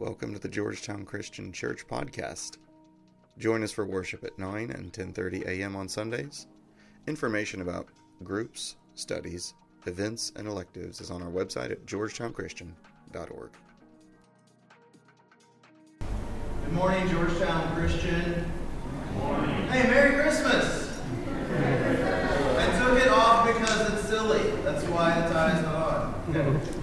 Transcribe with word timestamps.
Welcome 0.00 0.32
to 0.32 0.40
the 0.40 0.48
Georgetown 0.48 1.04
Christian 1.04 1.52
Church 1.52 1.86
podcast. 1.86 2.56
Join 3.36 3.62
us 3.62 3.70
for 3.70 3.84
worship 3.84 4.24
at 4.24 4.38
9 4.38 4.70
and 4.70 4.90
10:30 4.90 5.46
a.m. 5.46 5.76
on 5.76 5.90
Sundays. 5.90 6.46
Information 7.06 7.60
about 7.60 7.88
groups, 8.24 8.76
studies, 8.94 9.52
events, 9.84 10.32
and 10.36 10.48
electives 10.48 11.02
is 11.02 11.10
on 11.10 11.20
our 11.22 11.28
website 11.28 11.70
at 11.70 11.84
georgetownchristian.org. 11.84 13.50
Good 15.98 16.72
morning, 16.72 17.06
Georgetown 17.10 17.76
Christian. 17.76 18.50
Good 19.04 19.16
morning. 19.18 19.68
Hey, 19.68 19.82
Merry 19.86 20.14
Christmas! 20.14 20.98
I 22.56 22.78
took 22.82 22.98
it 23.04 23.08
off 23.08 23.46
because 23.46 23.92
it's 23.92 24.08
silly. 24.08 24.50
That's 24.62 24.82
why 24.84 25.20
the 25.20 25.26
tie's 25.26 25.62
not 25.62 25.74
on. 26.34 26.60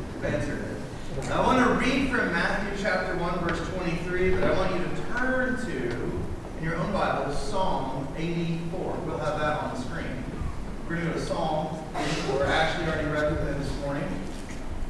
I 1.29 1.41
want 1.41 1.59
to 1.59 1.85
read 1.85 2.09
from 2.09 2.31
Matthew 2.31 2.81
chapter 2.81 3.17
1, 3.17 3.39
verse 3.39 3.59
23, 3.75 4.31
but 4.31 4.43
I 4.45 4.51
want 4.53 4.73
you 4.73 4.79
to 4.79 4.95
turn 5.11 5.57
to, 5.65 5.89
in 6.57 6.63
your 6.63 6.77
own 6.77 6.93
Bible, 6.93 7.33
Psalm 7.33 8.07
84. 8.15 8.97
We'll 9.05 9.17
have 9.17 9.37
that 9.37 9.59
on 9.59 9.75
the 9.75 9.81
screen. 9.81 10.23
We're 10.87 10.95
going 10.95 11.07
to 11.07 11.13
go 11.13 11.19
to 11.19 11.25
Psalm 11.25 11.83
84. 11.97 12.45
I 12.45 12.51
actually 12.53 12.87
already 12.87 13.09
read 13.09 13.33
it 13.33 13.59
this 13.59 13.79
morning. 13.81 14.05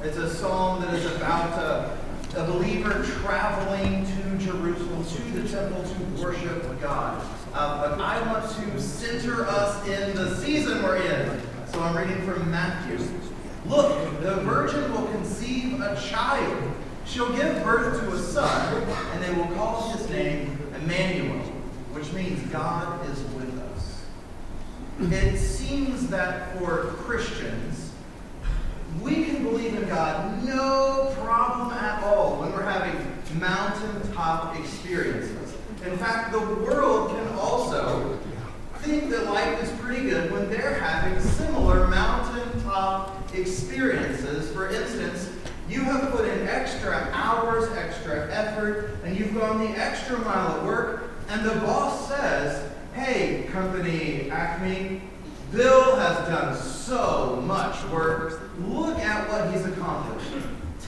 It's 0.03 0.17
a 0.17 0.31
psalm 0.31 0.81
that 0.83 0.93
is 0.93 1.07
about 1.15 1.57
a, 1.57 1.97
a 2.39 2.45
believer 2.45 3.03
traveling 3.19 4.05
to 4.05 4.37
Jerusalem, 4.37 5.05
to 5.05 5.41
the 5.41 5.49
temple 5.49 5.83
to 5.83 6.23
worship 6.23 6.79
God. 6.79 7.25
Uh, 7.51 7.89
but 7.89 7.99
I 7.99 8.21
want 8.31 8.47
to 8.47 8.79
center 8.79 9.47
us 9.47 9.87
in 9.87 10.15
the 10.15 10.35
season 10.35 10.83
we're 10.83 10.97
in. 10.97 11.41
So 11.73 11.81
I'm 11.81 11.97
reading 11.97 12.21
from 12.21 12.51
Matthew. 12.51 12.99
Look, 13.67 14.21
the 14.21 14.35
virgin 14.35 14.91
will 14.93 15.07
conceive 15.07 15.81
a 15.81 15.99
child. 16.09 16.73
She'll 17.05 17.33
give 17.33 17.63
birth 17.63 17.99
to 18.01 18.11
a 18.13 18.19
son, 18.19 18.83
and 19.13 19.23
they 19.23 19.33
will 19.33 19.53
call 19.55 19.91
his 19.91 20.09
name 20.09 20.57
Emmanuel, 20.75 21.39
which 21.91 22.11
means 22.13 22.41
God 22.51 23.05
is 23.09 23.19
with 23.35 23.59
us. 23.59 24.05
It 24.99 25.37
seems 25.37 26.07
that 26.07 26.57
for 26.57 26.93
Christians, 26.97 27.91
we 29.01 29.25
can 29.25 29.43
believe 29.43 29.75
in 29.75 29.87
God 29.87 30.43
no 30.43 31.13
problem 31.19 31.71
at 31.71 32.03
all 32.03 32.39
when 32.39 32.51
we're 32.53 32.63
having 32.63 32.95
mountaintop 33.39 34.57
experiences. 34.59 35.55
In 35.85 35.97
fact, 35.97 36.31
the 36.31 36.39
world 36.39 37.11
can 37.11 37.27
also 37.37 38.17
think 38.79 39.09
that 39.09 39.25
life 39.25 39.61
is 39.61 39.69
pretty 39.79 40.09
good 40.09 40.31
when 40.31 40.49
they're 40.49 40.75
having 40.75 41.19
similar 41.19 41.87
mountaintop 41.87 43.16
experiences. 43.33 44.51
For 44.51 44.69
instance, 44.69 45.29
you 45.69 45.81
have 45.81 46.11
put 46.11 46.25
in 46.27 46.47
extra 46.47 47.09
hours, 47.13 47.69
extra 47.77 48.31
effort, 48.33 48.97
and 49.03 49.17
you've 49.17 49.33
gone 49.33 49.59
the 49.59 49.77
extra 49.77 50.17
mile 50.19 50.57
at 50.57 50.65
work, 50.65 51.11
and 51.29 51.45
the 51.45 51.55
boss 51.55 52.07
says, 52.07 52.71
Hey, 52.93 53.47
company 53.51 54.31
Acme, 54.31 55.01
Bill 55.51 55.95
has 55.97 56.17
done 56.27 56.57
so 56.57 57.41
much 57.45 57.83
work. 57.85 58.41
Look 58.59 58.97
at 58.99 59.29
what 59.29 59.53
he's 59.53 59.65
accomplished. 59.65 60.31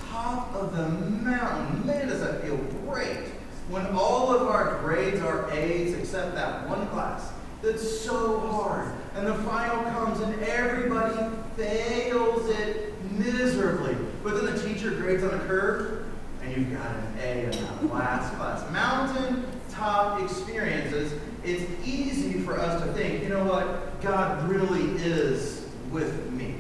Top 0.10 0.54
of 0.56 0.76
the 0.76 0.90
mountain. 0.90 1.86
Man, 1.86 2.08
does 2.08 2.22
that 2.22 2.42
feel 2.44 2.58
great 2.58 3.30
when 3.70 3.86
all 3.88 4.34
of 4.34 4.48
our 4.48 4.80
grades 4.80 5.22
are 5.22 5.50
A's 5.52 5.94
except 5.94 6.36
that 6.36 6.68
one 6.68 6.88
class 6.88 7.32
that's 7.62 8.00
so 8.02 8.40
hard. 8.40 8.92
And 9.16 9.28
the 9.28 9.36
final 9.36 9.84
comes 9.92 10.20
and 10.22 10.42
everybody 10.42 11.36
fails 11.56 12.50
it 12.50 12.94
miserably. 13.12 13.96
But 14.24 14.36
then 14.36 14.54
the 14.54 14.62
teacher 14.62 14.92
grades 14.92 15.24
on 15.24 15.34
a 15.34 15.40
curve 15.40 16.06
and 16.44 16.56
you've 16.56 16.72
got 16.72 16.96
an 16.96 17.18
A 17.22 17.44
in 17.46 17.52
that 17.52 17.94
last 17.94 18.34
class. 18.36 18.72
Mountain 18.72 19.46
top 19.70 20.22
experiences, 20.22 21.14
it's 21.44 21.64
easy 21.86 22.40
for 22.42 22.60
us 22.60 22.82
to 22.82 22.92
think, 22.94 23.24
you 23.24 23.30
know 23.30 23.44
what? 23.44 24.02
God 24.02 24.50
really 24.50 25.02
is 25.02 25.66
with 25.92 26.32
me. 26.32 26.56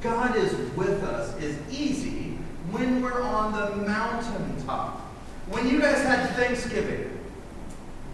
God 0.00 0.36
is 0.36 0.52
with 0.76 1.02
us 1.04 1.36
is 1.40 1.58
easy 1.70 2.38
when 2.70 3.02
we're 3.02 3.22
on 3.22 3.52
the 3.52 3.76
mountaintop. 3.86 5.00
When 5.48 5.68
you 5.68 5.80
guys 5.80 6.02
had 6.02 6.30
Thanksgiving, 6.36 7.18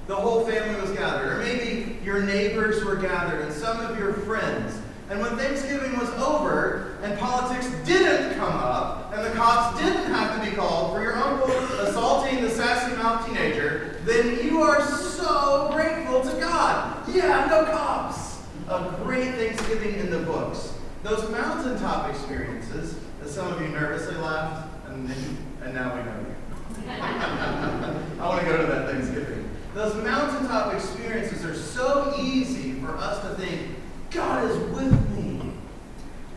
the 0.07 0.15
whole 0.15 0.47
family 0.47 0.81
was 0.81 0.91
gathered, 0.93 1.33
or 1.33 1.39
maybe 1.39 1.99
your 2.05 2.23
neighbors 2.23 2.85
were 2.85 2.97
gathered, 2.97 3.43
and 3.43 3.53
some 3.53 3.81
of 3.81 3.99
your 3.99 4.13
friends. 4.13 4.76
And 5.09 5.21
when 5.21 5.37
Thanksgiving 5.37 5.97
was 5.99 6.11
over 6.11 6.99
and 7.03 7.17
politics 7.19 7.71
didn't 7.85 8.37
come 8.39 8.53
up, 8.53 9.13
and 9.15 9.25
the 9.25 9.31
cops 9.31 9.81
didn't 9.81 10.07
have 10.07 10.43
to 10.43 10.51
be 10.51 10.57
called 10.57 10.95
for 10.95 11.03
your 11.03 11.17
uncle 11.17 11.51
assaulting 11.81 12.43
the 12.43 12.51
sassy 12.51 12.95
mouth 12.97 13.25
teenager, 13.27 13.97
then 14.05 14.45
you 14.45 14.63
are 14.63 14.83
so 14.83 15.71
grateful 15.73 16.23
to 16.23 16.41
God. 16.41 17.09
Yeah, 17.09 17.47
no 17.49 17.65
cops. 17.65 18.43
A 18.69 18.97
great 19.05 19.35
Thanksgiving 19.35 19.95
in 20.01 20.11
the 20.11 20.19
books. 20.19 20.75
Those 21.05 21.31
mountaintop 21.31 22.11
experiences, 22.11 22.99
that 23.21 23.29
some 23.29 23.53
of 23.53 23.61
you 23.61 23.69
nervously 23.69 24.17
laughed, 24.17 24.69
and, 24.89 25.09
and 25.63 25.75
now 25.75 25.95
we 25.95 26.03
know 26.03 26.19
you. 26.19 26.91
I 26.91 28.29
want 28.29 28.41
to 28.41 28.47
go 28.47 28.57
to 28.57 28.67
that 28.67 28.91
Thanksgiving. 28.91 29.49
Those 29.75 29.95
mountaintop 30.03 30.75
experiences 30.75 31.45
are 31.45 31.55
so 31.55 32.15
easy 32.19 32.73
for 32.81 32.97
us 32.97 33.21
to 33.23 33.35
think, 33.37 33.77
God 34.17 34.51
is 34.51 34.57
with 34.75 35.11
me. 35.15 35.53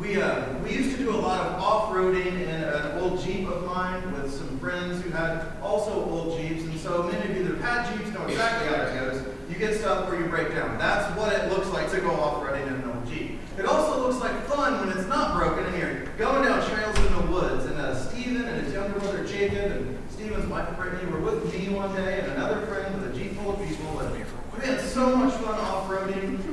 We, 0.01 0.21
uh, 0.21 0.57
we 0.59 0.73
used 0.73 0.97
to 0.97 0.97
do 0.97 1.11
a 1.11 1.15
lot 1.15 1.47
of 1.47 1.61
off-roading 1.61 2.25
in 2.25 2.49
an 2.49 2.99
old 2.99 3.23
Jeep 3.23 3.47
of 3.47 3.65
mine 3.65 4.11
with 4.11 4.35
some 4.35 4.59
friends 4.59 5.01
who 5.01 5.09
had 5.11 5.45
also 5.61 5.93
old 6.09 6.37
Jeeps, 6.37 6.63
and 6.63 6.77
so 6.77 7.03
many 7.03 7.31
of 7.31 7.37
you 7.37 7.43
that 7.45 7.55
have 7.61 7.85
had 7.85 7.97
Jeeps 7.97 8.11
know 8.11 8.27
exactly 8.27 8.67
how 8.67 8.83
it 8.83 8.99
goes. 8.99 9.25
You 9.49 9.55
get 9.55 9.77
stuff 9.77 10.09
where 10.09 10.19
you 10.19 10.27
break 10.27 10.49
down. 10.49 10.77
That's 10.77 11.17
what 11.17 11.31
it 11.31 11.49
looks 11.49 11.69
like 11.69 11.89
to 11.91 12.01
go 12.01 12.11
off-roading 12.11 12.67
in 12.67 12.73
an 12.73 12.91
old 12.91 13.07
Jeep. 13.07 13.39
It 13.57 13.65
also 13.65 14.05
looks 14.05 14.19
like 14.19 14.35
fun 14.47 14.85
when 14.85 14.97
it's 14.97 15.07
not 15.07 15.37
broken 15.37 15.63
and 15.63 15.77
you're 15.77 16.05
going 16.17 16.43
down 16.43 16.69
trails 16.69 16.97
in 16.97 17.13
the 17.15 17.31
woods. 17.31 17.63
And 17.63 17.77
uh, 17.77 17.95
Stephen 17.95 18.43
and 18.43 18.65
his 18.65 18.73
younger 18.73 18.99
brother 18.99 19.25
Jacob 19.25 19.71
and 19.71 19.97
Stephen's 20.09 20.47
wife 20.47 20.75
Brittany 20.77 21.09
were 21.11 21.21
with 21.21 21.53
me 21.53 21.69
one 21.69 21.95
day 21.95 22.19
and 22.19 22.33
another 22.33 22.65
friend 22.65 23.01
with 23.01 23.15
a 23.15 23.17
Jeep 23.17 23.37
full 23.37 23.51
of 23.51 23.65
people. 23.65 23.99
And 23.99 24.11
we 24.59 24.65
had 24.65 24.81
so 24.81 25.15
much 25.15 25.33
fun 25.35 25.57
off-roading 25.59 26.48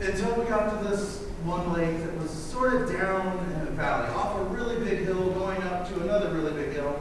until 0.00 0.34
we 0.34 0.44
got 0.46 0.78
to 0.78 0.88
this 0.88 1.22
one 1.44 1.72
lake 1.72 1.98
that 1.98 2.18
was 2.18 2.30
sort 2.30 2.74
of 2.74 2.92
down 2.92 3.38
in 3.52 3.68
a 3.68 3.70
valley, 3.72 4.08
off 4.14 4.40
a 4.40 4.44
really 4.44 4.82
big 4.84 5.04
hill, 5.04 5.30
going 5.30 5.62
up 5.62 5.88
to 5.88 6.00
another 6.00 6.30
really 6.32 6.52
big 6.52 6.72
hill. 6.72 6.98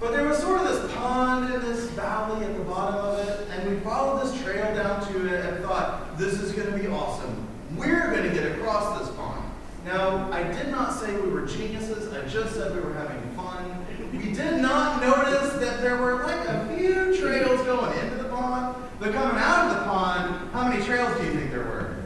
But 0.00 0.12
there 0.12 0.26
was 0.26 0.38
sort 0.38 0.60
of 0.60 0.68
this 0.68 0.92
pond 0.94 1.54
in 1.54 1.60
this 1.60 1.88
valley 1.90 2.44
at 2.44 2.56
the 2.56 2.64
bottom 2.64 2.96
of 2.96 3.18
it, 3.26 3.48
and 3.50 3.70
we 3.70 3.80
followed 3.80 4.24
this 4.24 4.42
trail 4.42 4.74
down 4.74 5.06
to 5.12 5.26
it 5.26 5.44
and 5.44 5.64
thought, 5.64 6.18
this 6.18 6.34
is 6.34 6.52
going 6.52 6.72
to 6.72 6.78
be 6.78 6.88
awesome. 6.88 7.46
We're 7.76 8.10
going 8.10 8.28
to 8.28 8.34
get 8.34 8.52
across 8.52 9.00
this 9.00 9.14
pond. 9.16 9.50
Now, 9.84 10.30
I 10.32 10.42
did 10.42 10.68
not 10.68 10.92
say 10.92 11.14
we 11.20 11.28
were 11.28 11.46
geniuses, 11.46 12.12
I 12.12 12.26
just 12.26 12.54
said 12.54 12.74
we 12.74 12.80
were 12.80 12.94
having 12.94 13.20
fun. 13.34 13.86
We 14.12 14.32
did 14.32 14.60
not 14.62 15.02
notice 15.02 15.52
that 15.54 15.82
there 15.82 16.00
were 16.00 16.24
like 16.24 16.48
a 16.48 16.74
few 16.76 17.16
trails 17.18 17.60
going 17.66 17.98
into 17.98 18.16
the 18.16 18.28
pond, 18.28 18.76
but 18.98 19.12
coming 19.12 19.36
out 19.36 19.70
of 19.70 19.78
the 19.78 19.84
pond, 19.84 20.50
how 20.52 20.68
many 20.68 20.82
trails 20.84 21.18
do 21.18 21.26
you 21.26 21.34
think 21.34 21.50
there 21.50 21.64
were? 21.64 21.96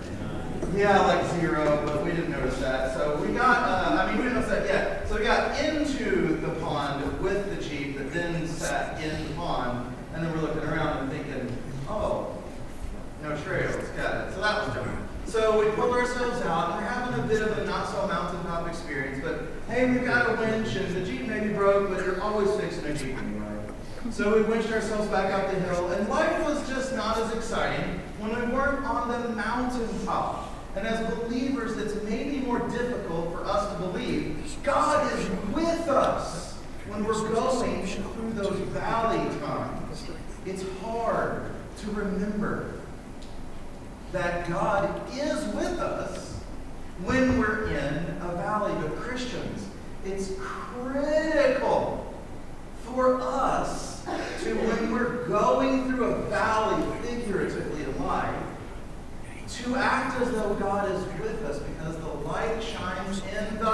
Yeah, 0.78 1.00
like 1.09 1.28
zero, 1.41 1.83
but 1.84 2.05
we 2.05 2.12
didn't 2.12 2.31
notice 2.31 2.56
that. 2.59 2.94
So 2.94 3.16
we 3.16 3.34
got, 3.34 3.69
uh, 3.69 4.00
I 4.00 4.06
mean, 4.06 4.19
we 4.19 4.22
didn't 4.22 4.41
notice 4.41 4.50
that 4.50 4.66
yet. 4.66 5.09
So 5.09 5.19
we 5.19 5.25
got 5.25 5.59
into 5.59 6.37
the 6.37 6.50
pond 6.61 7.21
with 7.21 7.50
the 7.50 7.61
Jeep 7.61 7.99
that 7.99 8.12
then 8.12 8.47
sat 8.47 9.03
in 9.03 9.27
the 9.27 9.34
pond, 9.34 9.93
and 10.15 10.25
then 10.25 10.33
we're 10.33 10.43
looking 10.43 10.62
around 10.62 10.99
and 10.99 11.11
thinking, 11.11 11.59
oh, 11.89 12.33
no 13.25 13.37
trails, 13.43 13.75
got 13.97 14.28
it. 14.28 14.34
So 14.34 14.41
that 14.41 14.69
was 14.69 14.77
done. 14.77 15.09
So 15.27 15.59
we 15.59 15.69
pulled 15.75 15.97
ourselves 15.97 16.43
out, 16.43 16.71
and 16.71 16.84
we're 16.84 16.89
having 16.89 17.25
a 17.25 17.27
bit 17.27 17.43
of 17.43 17.59
a 17.59 17.66
not 17.66 17.89
so 17.89 18.06
mountaintop 18.06 18.69
experience, 18.69 19.19
but 19.21 19.49
hey, 19.69 19.91
we've 19.91 20.05
got 20.05 20.31
a 20.31 20.41
winch, 20.41 20.77
and 20.77 20.95
the 20.95 21.04
Jeep 21.04 21.27
may 21.27 21.41
be 21.41 21.54
broke, 21.54 21.89
but 21.89 22.04
you're 22.04 22.22
always 22.22 22.53
fixing 22.53 22.84
a 22.84 22.95
Jeep 22.95 23.19
anyway. 23.19 23.48
So 24.13 24.33
we 24.33 24.42
winched 24.42 24.71
ourselves 24.71 25.09
back 25.09 25.33
up 25.34 25.53
the 25.53 25.59
hill, 25.59 25.91
and 25.91 26.09
life 26.09 26.41
was 26.45 26.69
just 26.69 26.95
not 26.95 27.19
as 27.19 27.34
exciting 27.34 28.01
when 28.21 28.31
we 28.31 28.54
weren't 28.54 28.84
on 28.84 29.09
the 29.09 29.28
mountaintop. 29.31 30.37
And 30.78 30.86
as 30.86 31.15
believers, 31.16 31.77
it's 31.77 32.01
maybe 32.04 32.39
more 32.39 32.60
difficult 32.69 33.33
for 33.33 33.45
us 33.45 33.72
to 33.72 33.80
believe 33.80 34.36
God 34.63 35.13
is 35.13 35.28
with 35.53 35.89
us 35.89 36.54
when 36.86 37.03
we're 37.03 37.33
going 37.33 37.84
through 37.84 38.33
those 38.34 38.57
valley 38.69 39.19
times. 39.41 40.09
It's 40.47 40.63
hard 40.80 41.51
to 41.78 41.91
remember 41.91 42.75
that 44.13 44.48
God 44.48 45.03
is 45.13 45.45
with 45.53 45.80
us 45.80 46.39
when 47.03 47.41
we're 47.41 47.66
in 47.71 47.95
a 48.22 48.33
valley. 48.36 48.72
But 48.81 49.01
Christians, 49.01 49.69
it's 50.04 50.31
critical 50.39 52.15
for 52.84 53.21
us 53.21 54.04
to, 54.04 54.54
when 54.54 54.92
we're 54.92 55.27
going 55.27 55.91
through 55.91 56.04
a 56.04 56.22
valley, 56.28 56.84
figuratively 57.03 57.83
in 57.83 58.04
life, 58.04 58.47
to 59.65 59.77
act 59.77 60.21
as 60.21 60.31
though 60.33 60.55
God 60.55 60.91
is 60.91 61.05
with 61.21 61.45
us 61.45 61.59
because 61.59 61.97
the 61.99 62.09
light 62.09 62.63
shines 62.63 63.22
in 63.25 63.59
the 63.59 63.65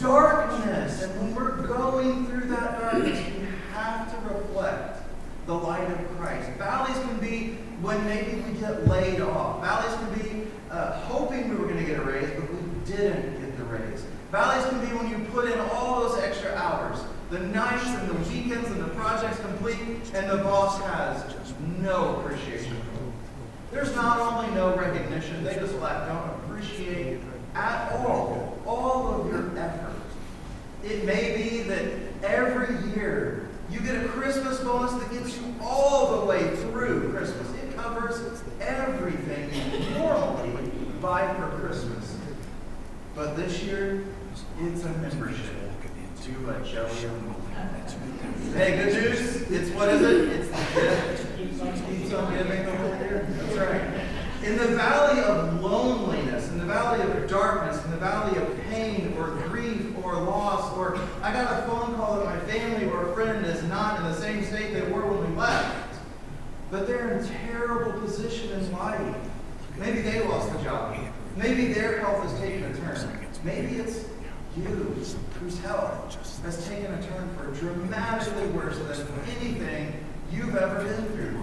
darkness. 0.00 1.02
And 1.02 1.20
when 1.20 1.34
we're 1.34 1.66
going 1.66 2.26
through 2.26 2.48
that 2.48 2.80
darkness, 2.80 3.18
we 3.36 3.46
have 3.72 4.10
to 4.10 4.34
reflect 4.34 5.02
the 5.46 5.54
light 5.54 5.88
of 5.90 6.16
Christ. 6.16 6.50
Valleys 6.58 6.98
can 6.98 7.18
be 7.18 7.54
when 7.80 8.04
maybe 8.04 8.40
we 8.40 8.58
get 8.58 8.86
laid 8.88 9.20
off. 9.20 9.62
Valleys 9.62 9.94
can 9.96 10.44
be 10.44 10.50
uh, 10.70 11.00
hoping 11.02 11.48
we 11.48 11.56
were 11.56 11.66
going 11.66 11.78
to 11.78 11.84
get 11.84 11.98
a 11.98 12.02
raise, 12.02 12.28
but 12.30 12.52
we 12.52 12.58
didn't 12.84 13.40
get 13.40 13.56
the 13.56 13.64
raise. 13.64 14.04
Valleys 14.32 14.64
can 14.68 14.80
be 14.80 14.86
when 14.94 15.08
you 15.08 15.24
put 15.30 15.50
in 15.50 15.58
all 15.58 16.00
those 16.00 16.18
extra 16.18 16.54
hours, 16.54 16.98
the 17.30 17.38
nights 17.38 17.86
and 17.86 18.10
the 18.10 18.14
weekends 18.30 18.68
and 18.70 18.80
the 18.80 18.88
projects 18.88 19.38
complete, 19.40 19.80
and 20.14 20.28
the 20.28 20.38
boss 20.38 20.80
has 20.82 21.34
no 21.80 22.16
appreciation 22.16 22.77
there's 23.70 23.94
not 23.94 24.20
only 24.20 24.54
no 24.54 24.74
recognition, 24.76 25.44
they 25.44 25.54
just 25.54 25.74
lack, 25.76 26.08
don't 26.08 26.44
appreciate 26.44 27.20
at 27.54 27.92
all 27.92 28.58
all 28.66 29.20
of 29.20 29.26
your 29.32 29.58
effort. 29.58 29.94
It 30.84 31.04
may 31.04 31.36
be 31.36 31.62
that 31.62 31.90
every 32.22 32.74
year 32.90 33.48
you 33.70 33.80
get 33.80 34.02
a 34.04 34.08
Christmas 34.08 34.58
bonus 34.60 34.92
that 34.92 35.10
gets 35.10 35.36
you 35.38 35.54
all 35.60 36.20
the 36.20 36.26
way 36.26 36.56
through 36.56 37.10
Christmas. 37.12 37.50
It 37.54 37.76
covers 37.76 38.42
everything 38.60 39.50
you 39.52 39.98
normally 39.98 40.70
buy 41.00 41.34
for 41.34 41.58
Christmas. 41.58 42.16
But 43.14 43.36
this 43.36 43.62
year, 43.62 44.04
it's 44.60 44.84
a 44.84 44.90
membership 44.90 45.44
to 46.22 46.50
a 46.50 46.64
Jelly 46.64 46.90
Hey, 48.54 48.76
good 48.76 48.94
news. 48.94 49.50
It's 49.50 49.70
what 49.70 49.88
is 49.88 50.02
it? 50.02 50.28
It's 50.28 50.48
the 50.48 50.80
gift. 50.80 51.27
In 51.38 51.56
the 54.56 54.74
valley 54.74 55.22
of 55.22 55.60
loneliness, 55.60 56.48
in 56.48 56.58
the 56.58 56.64
valley 56.64 57.00
of 57.00 57.30
darkness, 57.30 57.84
in 57.84 57.92
the 57.92 57.96
valley 57.96 58.36
of 58.38 58.60
pain 58.70 59.14
or 59.16 59.28
grief 59.48 59.94
or 60.02 60.14
loss, 60.14 60.76
or 60.76 60.98
I 61.22 61.32
got 61.32 61.62
a 61.62 61.66
phone 61.68 61.94
call 61.94 62.16
that 62.16 62.24
my 62.24 62.40
family 62.40 62.88
or 62.88 63.10
a 63.10 63.14
friend 63.14 63.46
is 63.46 63.62
not 63.64 64.00
in 64.00 64.06
the 64.06 64.14
same 64.14 64.44
state 64.44 64.72
they 64.72 64.90
were 64.90 65.06
when 65.06 65.30
we 65.30 65.36
left, 65.36 66.00
but 66.72 66.88
they're 66.88 67.18
in 67.18 67.28
terrible 67.28 67.92
position 68.00 68.50
in 68.50 68.72
life. 68.72 69.16
Maybe 69.76 70.00
they 70.00 70.26
lost 70.26 70.52
the 70.52 70.60
job. 70.64 70.98
Maybe 71.36 71.72
their 71.72 72.00
health 72.00 72.24
has 72.24 72.36
taken 72.40 72.64
a 72.64 72.76
turn. 72.78 73.28
Maybe 73.44 73.76
it's 73.76 74.06
you 74.56 74.64
whose 75.40 75.58
health 75.60 76.42
has 76.42 76.66
taken 76.66 76.92
a 76.92 77.02
turn 77.02 77.28
for 77.36 77.52
dramatically 77.60 78.48
worse 78.48 78.76
than 78.78 79.06
anything 79.38 79.92
you've 80.32 80.56
ever 80.56 80.84
been 80.84 81.04
through. 81.12 81.42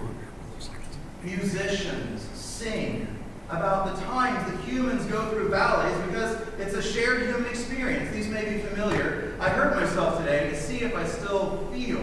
Musicians 1.22 2.22
sing 2.34 3.06
about 3.48 3.94
the 3.94 4.02
times 4.04 4.50
that 4.50 4.60
humans 4.64 5.04
go 5.06 5.28
through 5.30 5.48
valleys 5.48 5.96
because 6.06 6.40
it's 6.58 6.74
a 6.74 6.82
shared 6.82 7.22
human 7.22 7.46
experience. 7.46 8.12
These 8.12 8.28
may 8.28 8.44
be 8.44 8.58
familiar. 8.58 9.34
I 9.40 9.48
hurt 9.50 9.76
myself 9.76 10.18
today 10.18 10.50
to 10.50 10.56
see 10.56 10.78
if 10.78 10.96
I 10.96 11.06
still 11.06 11.68
feel. 11.72 12.00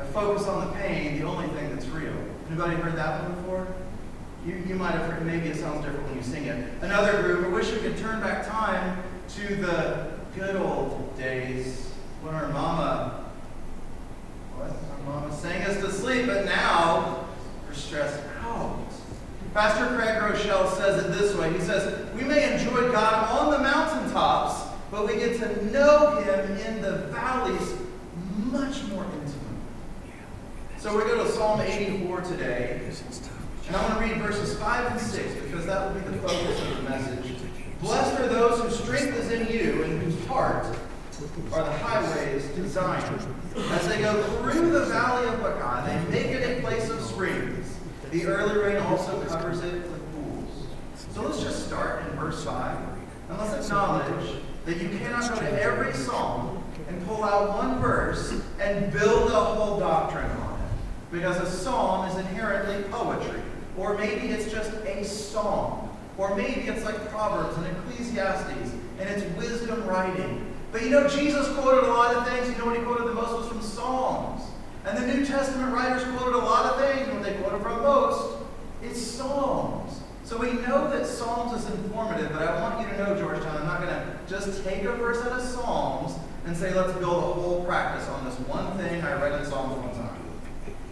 I 0.00 0.04
focus 0.06 0.46
on 0.46 0.66
the 0.66 0.72
pain, 0.74 1.20
the 1.20 1.26
only 1.26 1.46
thing 1.48 1.74
that's 1.74 1.86
real. 1.86 2.14
Anybody 2.48 2.76
heard 2.76 2.96
that 2.96 3.22
one 3.22 3.34
before? 3.34 3.66
You, 4.44 4.62
you 4.66 4.74
might 4.74 4.92
have 4.92 5.10
heard, 5.10 5.24
maybe 5.26 5.48
it 5.48 5.56
sounds 5.56 5.84
different 5.84 6.06
when 6.08 6.16
you 6.16 6.22
sing 6.22 6.46
it. 6.46 6.72
Another 6.82 7.22
group, 7.22 7.46
I 7.46 7.48
wish 7.48 7.70
we 7.70 7.78
could 7.78 7.98
turn 7.98 8.20
back 8.20 8.46
time 8.46 9.02
to 9.36 9.56
the 9.56 10.12
good 10.34 10.56
old 10.56 11.16
days 11.16 11.92
when 12.22 12.34
our 12.34 12.48
mama. 12.48 12.48
Our 12.48 12.54
mama 12.54 13.19
sang 15.40 15.62
us 15.62 15.76
to 15.78 15.90
sleep, 15.90 16.26
but 16.26 16.44
now 16.44 17.26
we're 17.66 17.72
stressed 17.72 18.22
out. 18.42 18.78
Pastor 19.54 19.86
Craig 19.96 20.18
Groeschel 20.18 20.70
says 20.76 21.02
it 21.02 21.18
this 21.18 21.34
way. 21.34 21.50
He 21.52 21.60
says, 21.60 22.14
We 22.14 22.24
may 22.24 22.52
enjoy 22.52 22.92
God 22.92 23.38
on 23.38 23.50
the 23.50 23.58
mountaintops, 23.58 24.68
but 24.90 25.06
we 25.06 25.14
get 25.14 25.38
to 25.40 25.72
know 25.72 26.20
him 26.20 26.56
in 26.58 26.82
the 26.82 27.06
valleys 27.08 27.74
much 28.52 28.82
more 28.88 29.04
intimately. 29.04 29.36
So 30.78 30.96
we 30.96 31.04
go 31.04 31.24
to 31.24 31.30
Psalm 31.30 31.60
84 31.62 32.20
today. 32.20 32.82
And 33.66 33.76
I 33.76 33.82
want 33.82 33.94
to 33.94 34.00
read 34.00 34.20
verses 34.20 34.58
5 34.58 34.92
and 34.92 35.00
6 35.00 35.34
because 35.46 35.64
that 35.64 35.86
will 35.86 36.00
be 36.00 36.06
the 36.06 36.18
focus 36.18 36.60
of 36.60 36.76
the 36.76 36.82
message. 36.82 37.36
Blessed 37.80 38.20
are 38.20 38.28
those 38.28 38.60
whose 38.60 38.78
strength 38.78 39.16
is 39.16 39.30
in 39.30 39.46
you 39.46 39.84
and 39.84 40.02
whose 40.02 40.26
heart 40.26 40.66
are 41.52 41.64
the 41.64 41.72
highways 41.72 42.48
to 42.54 42.68
Zion. 42.68 43.36
As 43.70 43.88
they 43.88 44.00
go 44.00 44.22
through 44.22 44.70
the 44.70 44.86
valley 44.86 45.28
of 45.28 45.42
Baca, 45.42 45.84
they 45.86 46.20
make 46.20 46.30
it 46.34 46.58
a 46.58 46.60
place 46.60 46.88
of 46.88 47.00
springs. 47.00 47.76
The 48.10 48.26
early 48.26 48.58
rain 48.58 48.76
also 48.82 49.22
covers 49.24 49.60
it 49.62 49.72
with 49.72 50.14
pools. 50.14 50.66
So 51.14 51.22
let's 51.22 51.42
just 51.42 51.66
start 51.66 52.04
in 52.06 52.18
verse 52.18 52.44
5. 52.44 52.78
And 53.28 53.38
let's 53.38 53.66
acknowledge 53.66 54.36
that 54.66 54.76
you 54.80 54.88
cannot 54.98 55.28
go 55.28 55.40
to 55.40 55.62
every 55.62 55.92
psalm 55.92 56.62
and 56.88 57.06
pull 57.06 57.24
out 57.24 57.56
one 57.56 57.80
verse 57.80 58.34
and 58.60 58.92
build 58.92 59.30
a 59.30 59.34
whole 59.34 59.78
doctrine 59.78 60.30
on 60.30 60.60
it. 60.60 60.66
Because 61.12 61.36
a 61.38 61.50
psalm 61.50 62.08
is 62.08 62.16
inherently 62.18 62.82
poetry. 62.90 63.40
Or 63.76 63.96
maybe 63.96 64.28
it's 64.28 64.50
just 64.50 64.72
a 64.84 65.04
song. 65.04 65.96
Or 66.18 66.34
maybe 66.36 66.62
it's 66.62 66.84
like 66.84 67.08
Proverbs 67.08 67.56
and 67.56 67.66
Ecclesiastes, 67.66 68.74
and 68.98 69.08
it's 69.08 69.24
wisdom 69.36 69.86
writing. 69.86 70.49
But 70.72 70.82
you 70.82 70.90
know, 70.90 71.08
Jesus 71.08 71.48
quoted 71.56 71.84
a 71.84 71.92
lot 71.92 72.14
of 72.14 72.28
things. 72.28 72.48
You 72.48 72.58
know 72.58 72.66
when 72.66 72.76
he 72.76 72.82
quoted 72.82 73.08
the 73.08 73.14
most 73.14 73.32
was 73.32 73.48
from 73.48 73.62
Psalms. 73.62 74.42
And 74.84 74.96
the 74.96 75.14
New 75.14 75.26
Testament 75.26 75.74
writers 75.74 76.04
quoted 76.16 76.34
a 76.34 76.38
lot 76.38 76.66
of 76.66 76.80
things. 76.80 77.08
When 77.08 77.22
they 77.22 77.34
quoted 77.34 77.62
from 77.62 77.82
most, 77.82 78.38
it's 78.82 79.00
Psalms. 79.00 80.00
So 80.24 80.36
we 80.36 80.52
know 80.52 80.88
that 80.90 81.06
Psalms 81.06 81.60
is 81.60 81.68
informative, 81.70 82.30
but 82.32 82.42
I 82.42 82.60
want 82.60 82.80
you 82.80 82.86
to 82.86 82.98
know, 82.98 83.18
Georgetown, 83.18 83.56
I'm 83.56 83.66
not 83.66 83.80
going 83.80 83.92
to 83.92 84.16
just 84.28 84.64
take 84.64 84.84
a 84.84 84.92
verse 84.92 85.18
out 85.26 85.32
of 85.32 85.42
Psalms 85.42 86.14
and 86.46 86.56
say, 86.56 86.72
let's 86.72 86.92
build 86.98 87.16
a 87.16 87.20
whole 87.20 87.64
practice 87.64 88.08
on 88.08 88.24
this 88.24 88.38
one 88.46 88.78
thing 88.78 89.02
I 89.02 89.20
read 89.20 89.40
in 89.40 89.46
Psalms 89.46 89.76
one 89.76 89.92
time. 89.94 90.16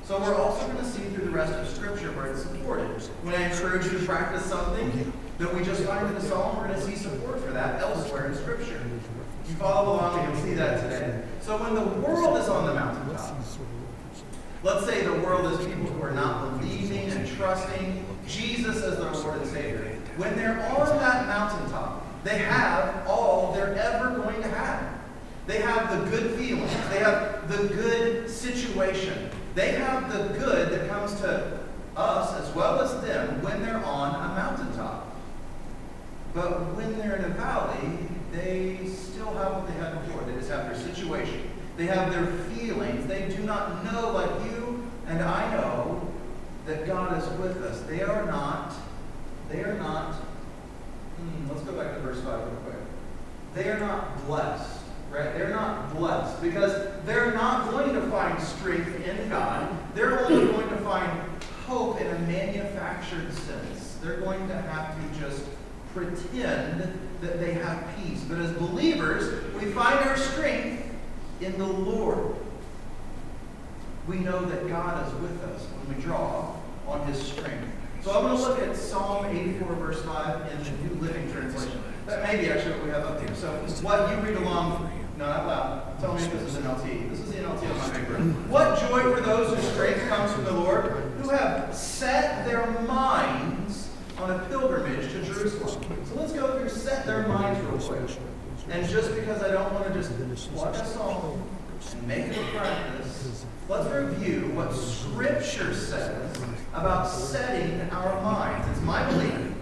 So 0.03 0.19
we're 0.19 0.35
also 0.35 0.67
going 0.67 0.79
to 0.79 0.85
see 0.85 1.03
through 1.11 1.27
the 1.27 1.31
rest 1.31 1.53
of 1.53 1.69
Scripture 1.69 2.11
where 2.13 2.27
it's 2.27 2.43
supported. 2.43 2.89
When 3.23 3.35
I 3.35 3.49
encourage 3.49 3.85
you 3.85 3.99
to 3.99 4.05
practice 4.05 4.45
something 4.45 5.13
that 5.39 5.55
we 5.55 5.63
just 5.63 5.85
find 5.85 6.07
in 6.09 6.15
the 6.15 6.21
Psalm, 6.21 6.57
we're 6.57 6.67
going 6.67 6.81
to 6.81 6.85
see 6.85 6.97
support 6.97 7.41
for 7.41 7.53
that 7.53 7.81
elsewhere 7.81 8.27
in 8.27 8.35
Scripture. 8.35 8.81
You 9.49 9.55
follow 9.55 9.95
along, 9.95 10.19
and 10.19 10.35
you'll 10.35 10.45
see 10.45 10.55
that 10.55 10.83
today. 10.83 11.23
So 11.41 11.57
when 11.57 11.75
the 11.75 12.07
world 12.07 12.37
is 12.39 12.49
on 12.49 12.67
the 12.67 12.75
mountaintop, 12.75 13.37
let's 14.63 14.85
say 14.85 15.03
the 15.03 15.15
world 15.21 15.53
is 15.53 15.67
people 15.67 15.87
who 15.87 16.03
are 16.03 16.13
not 16.13 16.61
believing 16.61 17.11
and 17.11 17.27
trusting 17.37 18.05
Jesus 18.27 18.83
as 18.83 18.99
their 18.99 19.11
Lord 19.11 19.41
and 19.41 19.51
Savior. 19.51 19.99
When 20.17 20.37
they're 20.37 20.61
on 20.77 20.89
that 20.99 21.27
mountaintop, 21.27 22.05
they 22.25 22.39
have 22.39 23.07
all 23.07 23.53
they're 23.55 23.75
ever 23.75 24.19
going 24.19 24.43
to 24.43 24.49
have. 24.49 24.99
They 25.47 25.63
have 25.63 25.99
the 25.99 26.11
good 26.11 26.37
feelings. 26.37 26.71
They 26.91 26.99
have 26.99 27.49
the 27.49 27.69
good 27.75 28.29
situation. 28.29 29.31
They 29.55 29.73
have 29.73 30.13
the 30.13 30.39
good 30.39 30.71
that 30.73 30.91
comes 30.91 31.19
to 31.21 31.61
us 31.97 32.35
as 32.35 32.55
well 32.55 32.81
as 32.81 33.01
them 33.01 33.43
when 33.43 33.63
they're 33.63 33.83
on 33.83 34.15
a 34.15 34.35
mountaintop. 34.35 35.17
But 36.35 36.77
when 36.77 36.99
they're 36.99 37.17
in 37.17 37.25
a 37.25 37.29
valley, 37.31 37.99
they 38.31 38.87
still 38.89 39.33
have 39.35 39.55
what 39.55 39.67
they 39.67 39.75
had 39.75 40.05
before. 40.05 40.23
They 40.25 40.35
just 40.35 40.51
have 40.51 40.67
their 40.67 40.79
situation. 41.09 41.51
They 41.77 41.87
have 41.87 42.13
their 42.13 42.27
feelings. 42.55 43.07
They 43.07 43.29
do 43.29 43.43
not 43.45 43.85
know, 43.85 44.13
like 44.13 44.31
you 44.51 44.87
and 45.07 45.23
I 45.23 45.51
know, 45.53 46.01
that 46.67 46.87
God 46.87 47.17
is 47.17 47.29
with 47.39 47.63
us. 47.63 47.81
They 47.83 48.03
are 48.03 48.27
not, 48.27 48.75
they 49.49 49.61
are 49.61 49.75
not, 49.75 50.15
hmm, 50.15 51.49
let's 51.49 51.63
go 51.63 51.73
back 51.73 51.95
to 51.95 52.01
verse 52.01 52.21
5 52.21 52.27
real 52.27 52.61
quick. 52.65 52.75
They 53.55 53.71
are 53.71 53.79
not 53.79 54.27
blessed 54.27 54.75
right? 55.11 55.33
They're 55.33 55.49
not 55.49 55.97
blessed 55.97 56.43
because 56.43 56.87
they're 57.07 57.33
not 57.33 57.71
going 57.71 57.95
to 57.95 58.03
find 58.11 58.39
strength 58.43 58.95
in 59.07 59.31
God. 59.31 59.75
They're 59.95 60.27
only 60.27 60.53
going 60.53 60.69
to 60.69 60.77
find 60.81 61.11
hope 61.67 61.99
in 61.99 62.07
a 62.09 62.19
manufactured 62.21 63.33
sense. 63.33 63.97
They're 64.03 64.21
going 64.21 64.47
to 64.49 64.55
have 64.55 64.95
to 64.95 65.19
just 65.19 65.45
pretend 65.95 66.93
that 67.23 67.41
they 67.41 67.55
have 67.55 67.89
peace. 67.97 68.23
But 68.29 68.39
as 68.41 68.53
believers, 68.53 69.43
we 69.55 69.71
find 69.73 69.99
our 70.01 70.19
strength 70.19 70.88
in 71.41 71.57
the 71.59 71.67
Lord. 71.67 72.35
We 74.07 74.17
know 74.19 74.45
that 74.45 74.69
God 74.69 75.07
is 75.07 75.15
with 75.21 75.43
us 75.45 75.63
when 75.65 75.97
we 75.97 76.03
draw 76.03 76.55
on 76.87 77.07
his 77.07 77.21
strength. 77.21 77.67
So 78.03 78.17
I'm 78.17 78.25
going 78.25 78.37
to 78.37 78.43
look 78.43 78.61
at 78.61 78.77
Psalm 78.77 79.27
84, 79.27 79.75
verse 79.75 80.03
5 80.05 80.53
in 80.53 80.65
the 80.65 80.95
New 80.95 81.01
Living 81.03 81.31
Translation. 81.33 81.83
That 82.07 82.23
may 82.23 82.41
be 82.41 82.49
actually 82.49 82.73
what 82.73 82.85
we 82.85 82.91
have 82.91 83.05
up 83.05 83.21
here. 83.21 83.35
So 83.35 83.51
what 83.83 84.11
you 84.11 84.17
read 84.23 84.37
along 84.37 84.91
no, 85.19 85.27
not 85.27 85.47
loud. 85.47 86.01
Tell 86.01 86.15
me 86.15 86.23
if 86.23 86.33
this 86.33 86.55
is 86.55 86.57
NLT. 86.63 87.11
This 87.11 87.19
is 87.19 87.33
the 87.33 87.39
NLT 87.39 87.69
on 87.69 87.79
my 87.79 87.91
paper. 87.91 88.15
What 88.49 88.79
joy 88.79 89.03
for 89.13 89.21
those 89.21 89.53
whose 89.53 89.73
strength 89.73 90.09
comes 90.09 90.33
from 90.33 90.45
the 90.45 90.53
Lord, 90.53 90.93
who 91.21 91.31
have 91.31 91.75
set 91.75 92.47
their 92.47 92.71
minds 92.83 93.89
on 94.19 94.31
a 94.31 94.39
pilgrimage 94.47 95.11
to 95.11 95.23
Jerusalem. 95.25 95.85
So 96.05 96.15
let's 96.15 96.33
go 96.33 96.57
through 96.57 96.69
set 96.69 97.05
their 97.05 97.27
minds 97.27 97.61
real 97.67 97.79
quick. 97.81 98.17
And 98.71 98.87
just 98.89 99.15
because 99.15 99.43
I 99.43 99.51
don't 99.51 99.73
want 99.73 99.87
to 99.87 99.95
just 99.95 100.13
watch 100.53 100.77
a 100.77 100.85
song 100.85 101.43
and 101.91 102.07
make 102.07 102.27
it 102.27 102.37
a 102.37 102.59
practice, 102.59 103.47
let's 103.69 103.91
review 103.91 104.51
what 104.55 104.75
Scripture 104.75 105.73
says 105.75 106.37
about 106.75 107.09
setting 107.09 107.81
our 107.91 108.21
minds. 108.23 108.69
It's 108.69 108.83
my 108.83 109.09
belief 109.11 109.55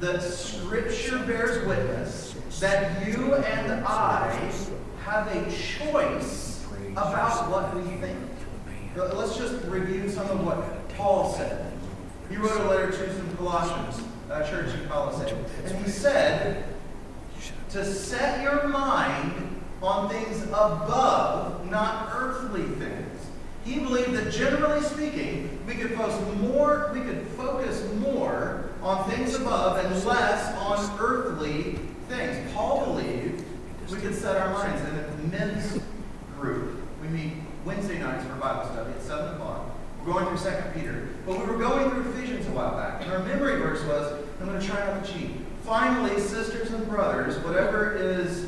that 0.00 0.22
Scripture 0.22 1.18
bears 1.20 1.66
witness 1.66 2.34
that 2.60 3.06
you 3.06 3.34
and 3.34 3.84
I 3.84 4.50
have 5.04 5.26
a 5.28 5.44
choice 5.50 6.64
about 6.92 7.50
what 7.50 7.76
we 7.76 7.82
think. 7.98 8.18
Let's 8.96 9.36
just 9.36 9.62
review 9.66 10.08
some 10.08 10.30
of 10.30 10.44
what 10.44 10.88
Paul 10.96 11.34
said. 11.34 11.70
He 12.30 12.36
wrote 12.36 12.60
a 12.60 12.68
letter 12.68 12.90
to 12.90 13.14
some 13.14 13.36
Colossians, 13.36 14.02
a 14.30 14.48
church 14.48 14.72
in 14.74 14.88
Colossae. 14.88 15.34
And 15.66 15.84
he 15.84 15.90
said, 15.90 16.73
to 17.74 17.84
set 17.84 18.40
your 18.40 18.68
mind 18.68 19.32
on 19.82 20.08
things 20.08 20.44
above, 20.44 21.68
not 21.68 22.08
earthly 22.14 22.62
things. 22.62 23.26
He 23.64 23.80
believed 23.80 24.12
that 24.12 24.32
generally 24.32 24.80
speaking, 24.80 25.58
we 25.66 25.74
could 25.74 25.90
focus 25.96 26.20
more, 26.38 26.92
we 26.94 27.00
could 27.00 27.26
focus 27.36 27.84
more 27.94 28.70
on 28.80 29.10
things 29.10 29.34
above 29.34 29.84
and 29.84 30.04
less 30.04 30.56
on 30.56 30.98
earthly 31.00 31.80
things. 32.08 32.52
Paul 32.54 32.86
believed 32.86 33.44
we 33.90 33.98
could 33.98 34.14
set 34.14 34.36
our 34.36 34.52
minds 34.52 34.80
in 34.88 34.96
a 34.96 35.36
men's 35.36 35.80
group. 36.38 36.80
We 37.02 37.08
meet 37.08 37.32
Wednesday 37.64 37.98
nights 37.98 38.24
for 38.24 38.34
Bible 38.34 38.70
study 38.70 38.92
at 38.92 39.02
7 39.02 39.34
o'clock. 39.34 39.70
We're 39.98 40.12
going 40.12 40.26
through 40.36 40.48
2 40.48 40.78
Peter. 40.78 41.08
But 41.26 41.40
we 41.40 41.44
were 41.46 41.58
going 41.58 41.90
through 41.90 42.12
Ephesians 42.12 42.46
a 42.46 42.50
while 42.50 42.76
back, 42.76 43.02
and 43.02 43.12
our 43.12 43.18
memory 43.20 43.56
verse 43.56 43.82
was, 43.84 44.24
I'm 44.40 44.46
going 44.46 44.60
to 44.60 44.64
try 44.64 44.78
not 44.86 45.04
to 45.04 45.12
cheat. 45.12 45.30
Finally, 45.64 46.20
sisters 46.20 46.70
and 46.72 46.86
brothers, 46.90 47.38
whatever 47.38 47.96
is 47.96 48.46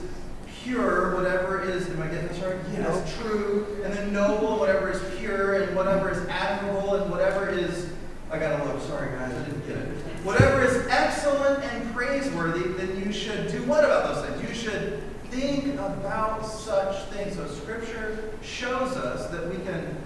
pure, 0.63 1.17
whatever 1.17 1.63
is, 1.63 1.89
am 1.89 2.03
I 2.03 2.09
getting 2.09 2.29
this 2.29 2.41
right? 2.41 2.57
Yes, 2.75 3.17
true, 3.17 3.81
and 3.83 3.95
then 3.95 4.13
noble, 4.13 4.59
whatever 4.59 4.91
is 4.91 5.01
pure, 5.19 5.63
and 5.63 5.75
whatever 5.75 6.11
is 6.11 6.19
admirable, 6.29 6.95
and 6.97 7.11
whatever 7.11 7.49
is, 7.49 7.91
I 8.31 8.39
gotta 8.39 8.63
look, 8.65 8.83
sorry 8.83 9.13
guys, 9.13 9.33
I 9.33 9.45
didn't 9.45 9.67
get 9.67 9.79
it. 9.79 9.97
Whatever 10.25 10.63
is 10.63 10.87
excellent 10.89 11.65
and 11.65 11.95
praiseworthy, 11.95 12.69
then 12.73 13.03
you 13.03 13.11
should 13.15 13.51
do 13.51 13.63
what 13.63 13.83
about 13.83 14.15
those 14.15 14.27
things? 14.27 14.49
You 14.49 14.55
should 14.55 15.03
think 15.31 15.75
about 15.75 16.45
such 16.45 17.03
things. 17.05 17.37
So 17.37 17.47
Scripture 17.49 18.35
shows 18.43 18.95
us 18.97 19.31
that 19.31 19.49
we 19.49 19.57
can 19.65 19.97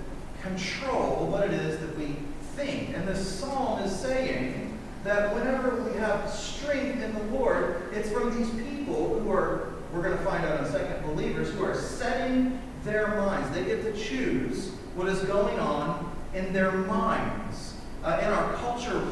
control 0.43 1.27
what 1.27 1.49
it 1.49 1.55
is 1.55 1.81
that 1.81 1.99
we 1.99 2.15
think. 2.55 2.91
And 2.95 3.09
this 3.09 3.27
psalm 3.27 3.81
is 3.83 3.91
saying 3.91 4.70
that 5.05 5.35
whenever 5.35 5.83
we 5.83 5.99
have 5.99 6.29
strength 6.31 7.03
in 7.03 7.15
the 7.15 7.23
Lord, 7.37 7.89
it's 7.93 8.11
from 8.11 8.37
these 8.37 8.51
people 8.51 9.21
who 9.21 9.31
are, 9.33 9.73
we're 9.93 10.03
going 10.03 10.17
to 10.17 10.25
find 10.25 10.45
out 10.45 10.61
in 10.61 10.67
a 10.67 10.71
second, 10.71 11.03
believers 11.03 11.51
who 11.51 11.65
are 11.65 11.75
setting 11.75 12.61
their 12.85 13.09
minds. 13.09 13.51
They 13.55 13.65
get 13.65 13.83
to 13.83 13.93
choose 13.93 14.71
what 14.95 15.09
is 15.09 15.21
going 15.21 15.59
on 15.59 16.15
in 16.35 16.53
their 16.53 16.73
minds. 16.73 17.75
Uh, 18.05 18.19
in 18.23 18.29
our 18.29 18.55
culture, 18.55 19.07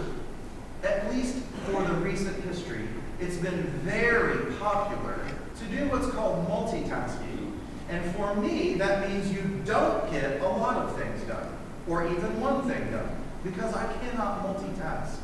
at 0.82 1.10
least 1.10 1.36
for 1.66 1.82
the 1.82 1.94
recent 1.94 2.42
history, 2.44 2.88
it's 3.20 3.36
been 3.36 3.62
very 3.82 4.52
popular 4.54 5.18
to 5.58 5.64
do 5.76 5.88
what's 5.88 6.08
called 6.10 6.46
multitasking. 6.48 7.52
And 7.90 8.14
for 8.14 8.34
me, 8.36 8.74
that 8.74 9.08
means 9.08 9.32
you 9.32 9.62
don't 9.64 10.10
get 10.10 10.40
a 10.40 10.48
lot 10.48 10.76
of 10.76 10.96
things 10.98 11.22
done, 11.22 11.48
or 11.88 12.06
even 12.06 12.40
one 12.40 12.68
thing 12.68 12.90
done, 12.90 13.10
because 13.42 13.74
I 13.74 13.90
cannot 13.94 14.44
multitask. 14.44 15.16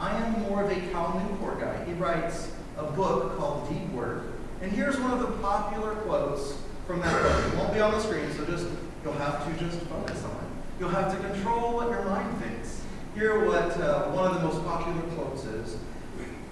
I 0.00 0.16
am 0.16 0.42
more 0.42 0.62
of 0.62 0.70
a 0.70 0.80
Cal 0.92 1.20
Newport 1.28 1.60
guy. 1.60 1.84
He 1.84 1.92
writes 1.94 2.52
a 2.76 2.84
book 2.84 3.36
called 3.36 3.68
Deep 3.68 3.88
Work. 3.90 4.24
And 4.62 4.70
here's 4.70 4.98
one 4.98 5.10
of 5.10 5.20
the 5.20 5.32
popular 5.38 5.94
quotes 5.96 6.56
from 6.86 7.00
that 7.00 7.22
book. 7.22 7.52
It 7.52 7.58
won't 7.58 7.74
be 7.74 7.80
on 7.80 7.92
the 7.92 8.00
screen, 8.00 8.30
so 8.36 8.44
just 8.44 8.66
you'll 9.02 9.12
have 9.14 9.44
to 9.44 9.64
just 9.64 9.80
focus 9.86 10.22
on 10.24 10.30
it. 10.30 10.50
You'll 10.78 10.90
have 10.90 11.10
to 11.10 11.28
control 11.28 11.74
what 11.74 11.90
your 11.90 12.04
mind 12.04 12.40
thinks. 12.40 12.80
Hear 13.14 13.44
what 13.44 13.76
uh, 13.80 14.10
one 14.10 14.30
of 14.30 14.40
the 14.40 14.46
most 14.46 14.64
popular 14.64 15.02
quotes 15.16 15.44
is. 15.44 15.76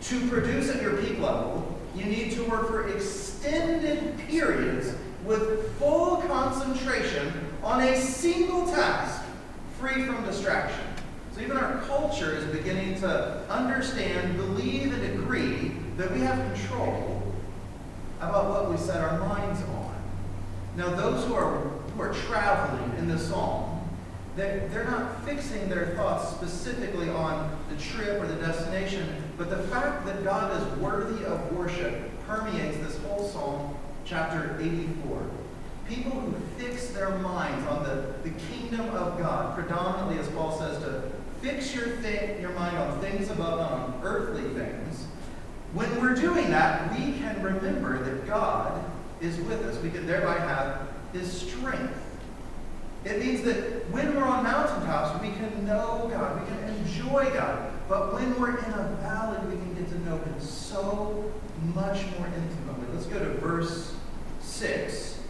To 0.08 0.28
produce 0.28 0.68
at 0.74 0.82
your 0.82 0.96
peak 0.96 1.18
level, 1.20 1.78
you 1.94 2.04
need 2.04 2.32
to 2.32 2.42
work 2.44 2.66
for 2.68 2.88
extended 2.88 4.18
periods 4.28 4.92
with 5.24 5.72
full 5.78 6.16
concentration 6.18 7.32
on 7.62 7.80
a 7.80 7.96
single 8.00 8.66
task, 8.66 9.22
free 9.78 10.04
from 10.04 10.24
distraction. 10.24 10.85
So 11.36 11.42
even 11.42 11.58
our 11.58 11.82
culture 11.82 12.34
is 12.34 12.46
beginning 12.46 12.98
to 13.00 13.42
understand, 13.50 14.38
believe, 14.38 14.94
and 14.94 15.20
agree 15.20 15.72
that 15.98 16.10
we 16.10 16.20
have 16.20 16.38
control 16.54 17.22
about 18.20 18.48
what 18.48 18.70
we 18.70 18.78
set 18.78 19.02
our 19.02 19.18
minds 19.18 19.60
on. 19.64 19.94
Now, 20.78 20.88
those 20.96 21.26
who 21.26 21.34
are, 21.34 21.58
who 21.58 22.00
are 22.00 22.14
traveling 22.14 22.98
in 22.98 23.06
the 23.06 23.18
psalm, 23.18 23.86
they're, 24.34 24.66
they're 24.68 24.84
not 24.84 25.26
fixing 25.26 25.68
their 25.68 25.88
thoughts 25.88 26.30
specifically 26.30 27.10
on 27.10 27.54
the 27.68 27.76
trip 27.76 28.18
or 28.18 28.26
the 28.26 28.36
destination, 28.36 29.06
but 29.36 29.50
the 29.50 29.58
fact 29.64 30.06
that 30.06 30.24
God 30.24 30.56
is 30.56 30.78
worthy 30.78 31.22
of 31.26 31.52
worship 31.52 32.10
permeates 32.26 32.78
this 32.78 32.96
whole 33.02 33.28
psalm, 33.28 33.76
chapter 34.06 34.56
84. 34.58 35.22
People 35.86 36.12
who 36.12 36.34
fix 36.56 36.88
their 36.88 37.10
minds 37.18 37.66
on 37.68 37.82
the, 37.82 38.14
the 38.22 38.30
kingdom 38.50 38.88
of 38.96 39.18
God, 39.18 39.54
predominantly, 39.54 40.18
as 40.18 40.28
Paul 40.30 40.58
says, 40.58 40.78
to 40.78 41.02
fix 41.40 41.74
your, 41.74 41.88
thing, 41.98 42.40
your 42.40 42.52
mind 42.52 42.76
on 42.76 43.00
things 43.00 43.30
above, 43.30 43.60
on 43.60 44.00
earthly 44.02 44.42
things. 44.54 45.06
When 45.72 46.00
we're 46.00 46.14
doing 46.14 46.50
that, 46.50 46.90
we 46.92 47.12
can 47.18 47.42
remember 47.42 48.02
that 48.02 48.26
God 48.26 48.84
is 49.20 49.36
with 49.40 49.62
us. 49.64 49.82
We 49.82 49.90
can 49.90 50.06
thereby 50.06 50.38
have 50.38 50.88
his 51.12 51.30
strength. 51.30 51.94
It 53.04 53.20
means 53.20 53.42
that 53.42 53.88
when 53.90 54.16
we're 54.16 54.24
on 54.24 54.42
mountaintops, 54.42 55.20
we 55.22 55.30
can 55.30 55.64
know 55.64 56.08
God, 56.12 56.40
we 56.40 56.46
can 56.48 56.68
enjoy 56.76 57.30
God. 57.32 57.70
But 57.88 58.12
when 58.14 58.38
we're 58.40 58.58
in 58.58 58.72
a 58.72 58.98
valley, 59.00 59.38
we 59.46 59.56
can 59.56 59.74
get 59.74 59.88
to 59.90 60.00
know 60.00 60.18
him 60.18 60.40
so 60.40 61.32
much 61.74 62.04
more 62.18 62.26
intimately. 62.26 62.86
Let's 62.92 63.06
go 63.06 63.18
to 63.18 63.30
verse 63.34 63.94
6. 64.40 65.20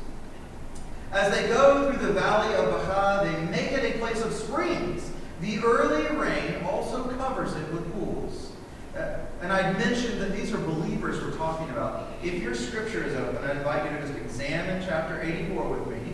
As 1.13 1.35
they 1.35 1.49
go 1.49 1.93
through 1.93 2.07
the 2.07 2.13
valley 2.15 2.55
of 2.55 2.71
Baca, 2.71 3.29
they 3.29 3.51
make 3.51 3.73
it 3.73 3.95
a 3.95 3.99
place 3.99 4.23
of 4.23 4.33
springs. 4.33 5.11
The 5.41 5.59
early 5.59 6.17
rain 6.17 6.63
also 6.65 7.05
covers 7.17 7.55
it 7.55 7.73
with 7.73 7.93
pools. 7.93 8.53
Uh, 8.97 9.19
and 9.43 9.53
I 9.53 9.73
mentioned 9.75 10.21
that 10.23 10.33
these 10.33 10.53
are 10.53 10.59
believers 10.59 11.23
we're 11.23 11.37
talking 11.37 11.69
about. 11.71 12.09
If 12.23 12.43
your 12.43 12.55
scripture 12.55 13.05
is 13.05 13.15
open, 13.15 13.45
I 13.45 13.53
invite 13.53 13.85
you 13.85 13.99
to 13.99 14.07
just 14.07 14.19
examine 14.19 14.83
chapter 14.87 15.21
84 15.21 15.69
with 15.69 15.89
me. 15.89 16.13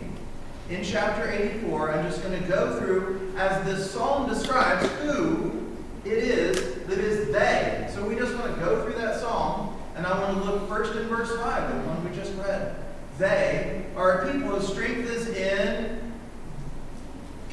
In 0.69 0.83
chapter 0.83 1.29
84, 1.29 1.93
I'm 1.93 2.05
just 2.05 2.21
going 2.21 2.41
to 2.41 2.47
go 2.49 2.77
through 2.79 3.33
as 3.37 3.65
this 3.65 3.91
psalm 3.91 4.27
describes 4.27 4.89
who 5.01 5.67
it 6.03 6.17
is 6.17 6.85
that 6.87 6.97
is 6.97 7.31
they. 7.31 7.89
So 7.93 8.05
we 8.05 8.15
just 8.15 8.35
want 8.35 8.53
to 8.53 8.59
go 8.59 8.83
through 8.83 8.95
that 8.95 9.21
psalm, 9.21 9.77
and 9.95 10.05
I 10.05 10.19
want 10.19 10.43
to 10.43 10.51
look 10.51 10.67
first 10.67 10.95
in 10.95 11.07
verse 11.07 11.29
5, 11.37 11.73
the 11.73 11.89
one 11.89 12.09
we 12.09 12.15
just 12.15 12.33
read. 12.35 12.75
They 13.17 13.85
are 13.95 14.21
a 14.21 14.31
people 14.31 14.49
whose 14.49 14.67
strength 14.67 15.09
is 15.09 15.29
in 15.29 15.92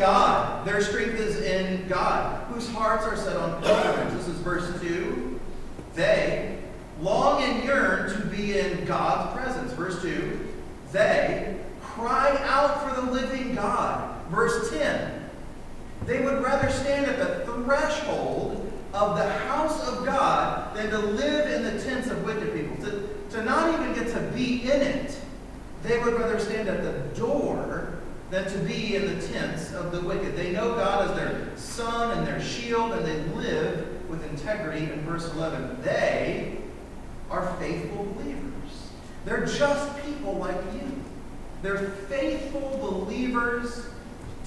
God. 0.01 0.67
Their 0.67 0.81
strength 0.81 1.21
is 1.21 1.43
in 1.43 1.87
God, 1.87 2.43
whose 2.49 2.69
hearts 2.71 3.05
are 3.05 3.17
set 3.17 3.37
on 3.37 3.63
pilgrims. 3.63 4.15
This 4.15 4.29
is 4.29 4.41
verse 4.41 4.81
2. 4.81 5.39
They 5.95 6.59
long 7.01 7.43
and 7.43 7.63
yearn 7.63 8.11
to 8.19 8.27
be 8.27 8.59
in 8.59 8.85
God's 8.87 9.39
presence. 9.39 9.73
Verse 9.75 10.01
2. 10.03 10.49
They 10.91 11.57
cry 11.83 12.37
out 12.45 12.83
for 12.83 13.01
the 13.01 13.13
living 13.13 13.55
God. 13.55 14.27
Verse 14.31 14.71
10. 14.71 15.31
They 16.07 16.25
would 16.25 16.43
rather 16.43 16.71
stand 16.71 17.07
at 17.07 17.19
the 17.19 17.45
threshold 17.53 18.73
of 18.95 19.19
the 19.19 19.29
house 19.29 19.87
of 19.87 20.07
God 20.07 20.75
than 20.75 20.89
to 20.91 20.99
live 20.99 21.51
in 21.53 21.63
the 21.63 21.83
tents 21.85 22.09
of 22.09 22.25
wicked 22.25 22.55
people. 22.55 22.77
To, 22.87 23.09
to 23.37 23.45
not 23.45 23.75
even 23.75 23.93
get 23.93 24.13
to 24.15 24.21
be 24.35 24.63
in 24.63 24.81
it. 24.81 25.21
They 25.83 25.99
would 25.99 26.15
rather 26.15 26.39
stand 26.39 26.69
at 26.69 26.83
the 26.83 27.21
door 27.21 27.90
than 28.31 28.49
to 28.49 28.59
be 28.61 28.95
in 28.95 29.07
the 29.07 29.27
tents 29.27 29.73
of 29.73 29.91
the 29.91 30.01
wicked. 30.01 30.37
They 30.37 30.53
know 30.53 30.75
God 30.75 31.11
as 31.11 31.17
their 31.17 31.57
sun 31.57 32.17
and 32.17 32.27
their 32.27 32.41
shield, 32.41 32.93
and 32.93 33.05
they 33.05 33.21
live 33.35 34.09
with 34.09 34.25
integrity. 34.25 34.85
In 34.85 35.01
verse 35.03 35.33
11, 35.35 35.83
they 35.83 36.57
are 37.29 37.55
faithful 37.59 38.05
believers. 38.05 38.91
They're 39.25 39.47
just 39.47 40.05
people 40.05 40.35
like 40.35 40.57
you. 40.75 40.93
They're 41.63 41.91
faithful 42.09 42.79
believers 42.81 43.87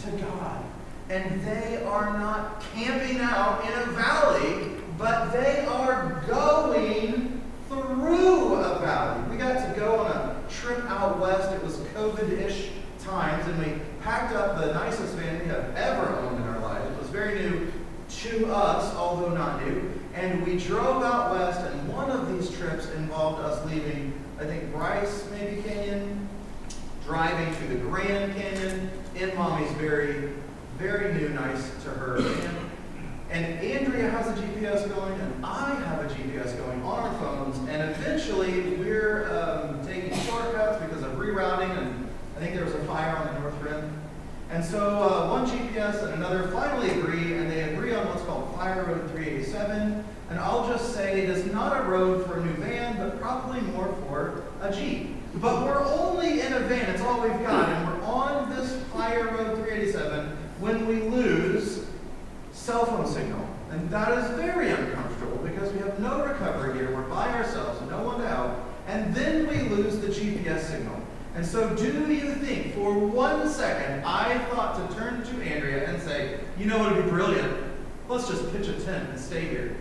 to 0.03 0.11
God. 0.11 0.63
And 1.09 1.45
they 1.45 1.83
are 1.83 2.17
not 2.17 2.63
camping 2.73 3.19
out 3.19 3.63
in 3.65 3.73
a 3.73 3.85
valley, 3.91 4.81
but 4.97 5.31
they 5.31 5.65
are 5.65 6.23
going 6.27 7.41
through 7.67 8.55
a 8.55 8.79
valley. 8.79 9.29
We 9.29 9.37
got 9.37 9.73
to 9.73 9.79
go 9.79 9.99
on 9.99 10.11
a 10.11 10.35
trip 10.49 10.79
out 10.85 11.19
west. 11.19 11.51
It 11.51 11.63
was 11.63 11.75
COVID-ish 11.95 12.69
times, 13.03 13.47
and 13.47 13.59
we 13.59 13.81
packed 14.01 14.33
up 14.33 14.59
the 14.59 14.73
nicest 14.73 15.15
van 15.15 15.39
we 15.39 15.45
have 15.47 15.75
ever 15.75 16.09
owned 16.19 16.37
in 16.37 16.47
our 16.49 16.59
lives. 16.59 16.89
It 16.91 16.99
was 16.99 17.09
very 17.09 17.39
new 17.39 17.71
to 18.21 18.53
us, 18.53 18.93
although 18.95 19.33
not 19.33 19.65
new. 19.65 19.91
And 20.13 20.45
we 20.45 20.57
drove 20.57 21.03
out 21.03 21.31
west, 21.31 21.61
and 21.61 21.89
one 21.89 22.11
of 22.11 22.31
these 22.31 22.55
trips 22.57 22.89
involved 22.91 23.41
us 23.41 23.65
leaving, 23.65 24.13
I 24.39 24.45
think, 24.45 24.71
Bryce, 24.71 25.27
maybe 25.31 25.61
Canyon, 25.63 26.29
driving 27.05 27.53
to 27.55 27.67
the 27.73 27.79
Grand 27.81 28.35
Canyon 28.35 28.91
in 29.15 29.35
Mommy's 29.35 29.71
very, 29.73 30.31
very 30.77 31.13
new, 31.13 31.29
nice 31.29 31.71
to 31.83 31.89
her 31.89 32.21
van. 32.21 32.69
And 33.29 33.45
Andrea 33.59 34.11
has 34.11 34.27
a 34.27 34.41
GPS 34.41 34.87
going, 34.93 35.19
and 35.19 35.43
I 35.45 35.73
have 35.73 36.05
a 36.05 36.13
GPS 36.13 36.55
going 36.55 36.83
on 36.83 36.99
our 36.99 37.19
phones. 37.19 37.57
And 37.67 37.89
eventually, 37.89 38.75
we're 38.75 39.27
um, 39.33 39.85
taking 39.85 40.15
shortcuts 40.21 40.83
because 40.83 41.01
of 41.01 41.13
rerouting, 41.13 41.75
and 41.75 42.07
I 42.37 42.39
think 42.39 42.53
there 42.53 42.63
was 42.63 42.75
a 42.75 42.82
fire 42.93 43.17
on 43.17 43.33
the 43.33 43.39
north 43.39 43.61
rim. 43.63 43.91
And 44.51 44.63
so 44.63 45.01
uh, 45.01 45.29
one 45.31 45.47
GPS 45.47 46.03
and 46.03 46.13
another 46.13 46.47
finally 46.49 46.91
agree, 46.91 47.33
and 47.33 47.49
they 47.49 47.73
agree 47.73 47.95
on 47.95 48.05
what's 48.07 48.21
called 48.21 48.53
Fire 48.55 48.83
Road 48.83 49.09
387. 49.09 50.05
And 50.29 50.39
I'll 50.39 50.67
just 50.67 50.93
say 50.93 51.23
it 51.23 51.29
is 51.29 51.51
not 51.51 51.83
a 51.83 51.89
road 51.89 52.23
for 52.27 52.37
a 52.37 52.45
new 52.45 52.53
van, 52.53 52.97
but 52.97 53.19
probably 53.19 53.61
more 53.61 53.87
for 54.05 54.43
a 54.61 54.71
Jeep. 54.71 55.15
But 55.41 55.65
we're 55.65 55.83
only 55.83 56.41
in 56.41 56.53
a 56.53 56.59
van, 56.59 56.87
it's 56.91 57.01
all 57.01 57.19
we've 57.19 57.41
got, 57.41 57.67
and 57.67 57.87
we're 57.87 58.05
on 58.05 58.51
this 58.55 58.79
Fire 58.93 59.25
road 59.25 59.57
387 59.57 60.37
when 60.59 60.85
we 60.85 61.01
lose 61.01 61.87
cell 62.51 62.85
phone 62.85 63.07
signal. 63.07 63.43
And 63.71 63.89
that 63.89 64.15
is 64.19 64.29
very 64.37 64.69
uncomfortable 64.69 65.37
because 65.37 65.73
we 65.73 65.79
have 65.79 65.99
no 65.99 66.23
recovery 66.23 66.77
here. 66.77 66.95
We're 66.95 67.09
by 67.09 67.27
ourselves, 67.33 67.81
no 67.89 68.03
one 68.03 68.21
to 68.21 68.27
help. 68.27 68.55
And 68.85 69.15
then 69.15 69.47
we 69.47 69.67
lose 69.75 69.97
the 69.97 70.09
GPS 70.09 70.65
signal. 70.69 71.01
And 71.35 71.43
so, 71.43 71.75
do 71.75 72.13
you 72.13 72.35
think 72.35 72.75
for 72.75 72.93
one 72.93 73.49
second 73.49 74.05
I 74.05 74.37
thought 74.49 74.75
to 74.77 74.95
turn 74.95 75.23
to 75.23 75.43
Andrea 75.43 75.89
and 75.89 76.01
say, 76.01 76.39
you 76.59 76.65
know 76.65 76.77
what 76.77 76.95
would 76.95 77.05
be 77.05 77.09
brilliant? 77.09 77.51
Let's 78.07 78.27
just 78.27 78.51
pitch 78.51 78.67
a 78.67 78.73
tent 78.73 79.09
and 79.09 79.19
stay 79.19 79.47
here. 79.47 79.75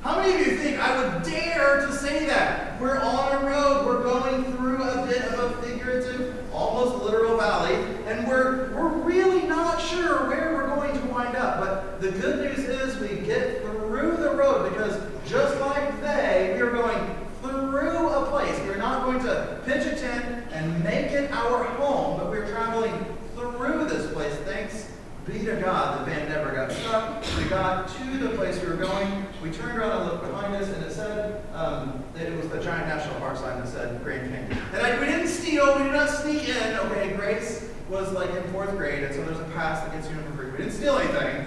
How 0.00 0.16
many 0.16 0.34
of 0.34 0.46
you 0.46 0.56
think 0.56 0.78
I 0.78 0.96
would 0.96 1.22
dare 1.22 1.86
to 1.86 1.92
say 1.92 2.26
that? 2.26 2.80
We're 2.80 2.98
on 2.98 3.44
a 3.44 3.46
road, 3.46 3.86
we're 3.86 4.02
going 4.02 4.44
through 4.56 4.82
a 4.82 5.06
bit 5.06 5.22
of 5.22 5.38
a 5.38 5.62
figurative, 5.62 6.34
almost 6.52 7.04
literal 7.04 7.36
valley, 7.36 7.74
and 8.06 8.26
we're, 8.26 8.74
we're 8.74 8.88
really 8.88 9.46
not 9.46 9.80
sure 9.80 10.28
where 10.28 10.54
we're 10.54 10.74
going 10.74 10.98
to 11.00 11.06
wind 11.06 11.36
up. 11.36 11.60
But 11.60 12.00
the 12.00 12.10
good 12.10 12.38
news 12.40 12.66
is 12.66 12.98
we 12.98 13.24
get 13.24 13.62
through 13.62 14.16
the 14.16 14.34
road 14.34 14.70
because 14.70 15.00
just 15.26 15.60
like 15.60 16.00
they, 16.00 16.54
we 16.56 16.60
are 16.62 16.72
going 16.72 17.16
through 17.42 18.08
a 18.08 18.30
place. 18.30 18.58
We're 18.60 18.77
not 18.88 19.04
going 19.04 19.20
to 19.20 19.60
pitch 19.64 19.86
a 19.86 19.96
tent 19.96 20.46
and 20.52 20.82
make 20.82 21.12
it 21.12 21.30
our 21.30 21.64
home, 21.64 22.18
but 22.18 22.30
we're 22.30 22.48
traveling 22.48 22.92
through 23.34 23.86
this 23.88 24.10
place. 24.12 24.34
Thanks 24.46 24.88
be 25.28 25.44
to 25.44 25.56
God, 25.56 26.00
the 26.00 26.10
van 26.10 26.26
never 26.30 26.52
got 26.52 26.72
stuck. 26.72 27.22
We 27.36 27.44
got 27.50 27.86
to 27.86 28.18
the 28.18 28.30
place 28.30 28.58
we 28.62 28.68
were 28.68 28.76
going. 28.76 29.26
We 29.42 29.50
turned 29.50 29.76
around 29.76 30.00
and 30.00 30.10
looked 30.10 30.24
behind 30.24 30.54
us, 30.56 30.68
and 30.70 30.82
it 30.82 30.90
said, 30.90 31.44
um, 31.52 32.02
it 32.18 32.34
was 32.34 32.48
the 32.48 32.62
giant 32.62 32.88
national 32.88 33.16
park 33.20 33.36
sign 33.36 33.58
that 33.60 33.68
said 33.68 34.02
Grand 34.02 34.30
Canyon. 34.30 34.58
And 34.72 34.86
I, 34.86 34.98
we 34.98 35.04
didn't 35.04 35.28
steal, 35.28 35.76
we 35.76 35.84
did 35.84 35.92
not 35.92 36.08
sneak 36.08 36.48
in. 36.48 36.76
Okay, 36.78 37.12
Grace 37.14 37.68
was 37.90 38.10
like 38.12 38.30
in 38.30 38.42
fourth 38.52 38.70
grade, 38.70 39.04
and 39.04 39.14
so 39.14 39.22
there's 39.24 39.38
a 39.38 39.50
pass 39.54 39.82
that 39.82 39.92
gets 39.92 40.08
you 40.08 40.16
in 40.16 40.24
for 40.24 40.32
free. 40.32 40.50
We 40.50 40.56
didn't 40.58 40.72
steal 40.72 40.96
anything, 40.96 41.46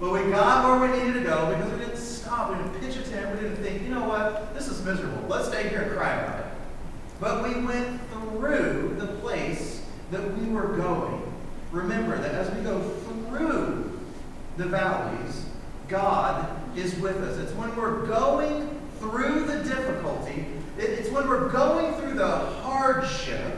but 0.00 0.10
we 0.10 0.30
got 0.32 0.80
where 0.80 0.90
we 0.90 0.98
needed 0.98 1.14
to 1.14 1.20
go 1.20 1.54
because 1.54 1.72
we 1.72 1.78
didn't 1.78 1.98
stop. 1.98 2.50
We 2.50 2.56
didn't 2.56 2.80
pitch 2.80 2.96
a 2.96 3.08
tent. 3.08 3.30
We 3.32 3.42
didn't 3.42 3.62
think, 3.62 3.82
you 3.82 3.90
know 3.90 4.08
what, 4.08 4.52
this 4.54 4.66
is 4.66 4.84
miserable. 4.84 5.24
Let's 5.28 5.46
stay 5.46 5.68
here 5.68 5.82
and 5.82 5.92
cry 5.92 6.14
about 6.14 6.40
it. 6.40 6.43
But 7.24 7.42
we 7.42 7.58
went 7.64 8.02
through 8.10 8.96
the 8.98 9.06
place 9.22 9.82
that 10.10 10.36
we 10.36 10.46
were 10.50 10.76
going. 10.76 11.22
Remember 11.72 12.18
that 12.18 12.34
as 12.34 12.54
we 12.54 12.60
go 12.60 12.78
through 12.80 13.98
the 14.58 14.66
valleys, 14.66 15.46
God 15.88 16.46
is 16.76 16.94
with 16.96 17.16
us. 17.16 17.38
It's 17.38 17.52
when 17.52 17.74
we're 17.76 18.06
going 18.06 18.78
through 18.98 19.46
the 19.46 19.64
difficulty, 19.64 20.44
it's 20.76 21.08
when 21.08 21.26
we're 21.26 21.48
going 21.48 21.94
through 21.94 22.12
the 22.12 22.36
hardship 22.36 23.54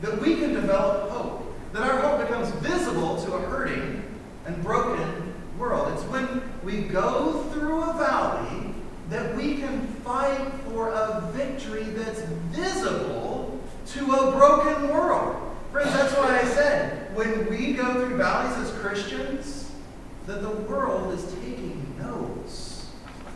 that 0.00 0.20
we 0.20 0.34
can 0.34 0.52
develop 0.52 1.10
hope. 1.10 1.54
That 1.72 1.82
our 1.82 2.00
hope 2.00 2.26
becomes 2.26 2.48
visible 2.66 3.22
to 3.26 3.34
a 3.34 3.40
hurting 3.42 4.02
and 4.44 4.60
broken 4.64 5.34
world. 5.56 5.92
It's 5.92 6.02
when 6.06 6.42
we 6.64 6.80
go 6.82 7.44
through 7.52 7.84
a 7.84 7.92
valley 7.92 8.65
that 9.10 9.36
we 9.36 9.56
can 9.56 9.86
fight 10.04 10.50
for 10.64 10.90
a 10.90 11.30
victory 11.34 11.84
that's 11.84 12.20
visible 12.50 13.60
to 13.88 14.12
a 14.12 14.32
broken 14.32 14.88
world. 14.88 15.56
Friends, 15.70 15.92
that's 15.92 16.14
why 16.16 16.40
I 16.40 16.44
said 16.44 17.14
when 17.14 17.48
we 17.48 17.74
go 17.74 18.06
through 18.06 18.16
valleys 18.16 18.56
as 18.58 18.72
Christians, 18.78 19.72
that 20.26 20.42
the 20.42 20.50
world 20.50 21.14
is 21.14 21.24
taking 21.34 21.94
notes. 21.98 22.90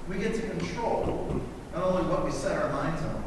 We 0.09 0.18
get 0.18 0.35
to 0.35 0.42
control 0.42 1.40
not 1.73 1.85
only 1.85 2.11
what 2.11 2.25
we 2.25 2.33
set 2.33 2.61
our 2.61 2.73
minds 2.73 3.01
on, 3.03 3.25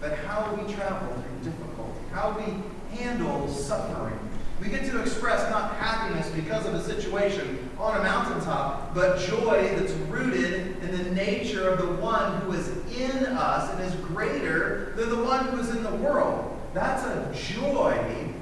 but 0.00 0.18
how 0.18 0.54
we 0.54 0.70
travel 0.72 1.08
through 1.14 1.50
difficulty, 1.50 2.00
how 2.12 2.36
we 2.38 2.96
handle 2.98 3.48
suffering. 3.48 4.18
We 4.60 4.68
get 4.68 4.84
to 4.90 5.00
express 5.00 5.50
not 5.50 5.74
happiness 5.76 6.28
because 6.30 6.66
of 6.66 6.74
a 6.74 6.84
situation 6.84 7.70
on 7.78 7.98
a 7.98 8.02
mountaintop, 8.02 8.94
but 8.94 9.18
joy 9.18 9.74
that's 9.76 9.92
rooted 9.92 10.61
in 10.84 11.04
the 11.04 11.10
nature 11.14 11.68
of 11.68 11.78
the 11.78 11.94
one 12.02 12.40
who 12.42 12.52
is 12.52 12.68
in 12.96 13.26
us 13.26 13.70
and 13.70 13.80
is 13.82 13.94
greater 14.06 14.92
than 14.96 15.10
the 15.10 15.22
one 15.22 15.46
who 15.48 15.58
is 15.58 15.70
in 15.70 15.82
the 15.82 15.94
world. 15.96 16.60
That's 16.74 17.04
a 17.04 17.32
joy 17.34 18.32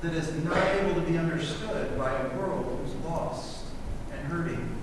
that 0.00 0.12
is 0.12 0.32
not 0.44 0.64
able 0.76 0.94
to 0.94 1.00
be 1.00 1.18
understood 1.18 1.96
by 1.98 2.12
a 2.12 2.28
world 2.38 2.80
who's 2.84 2.94
lost 3.04 3.64
and 4.12 4.20
hurting. 4.28 4.76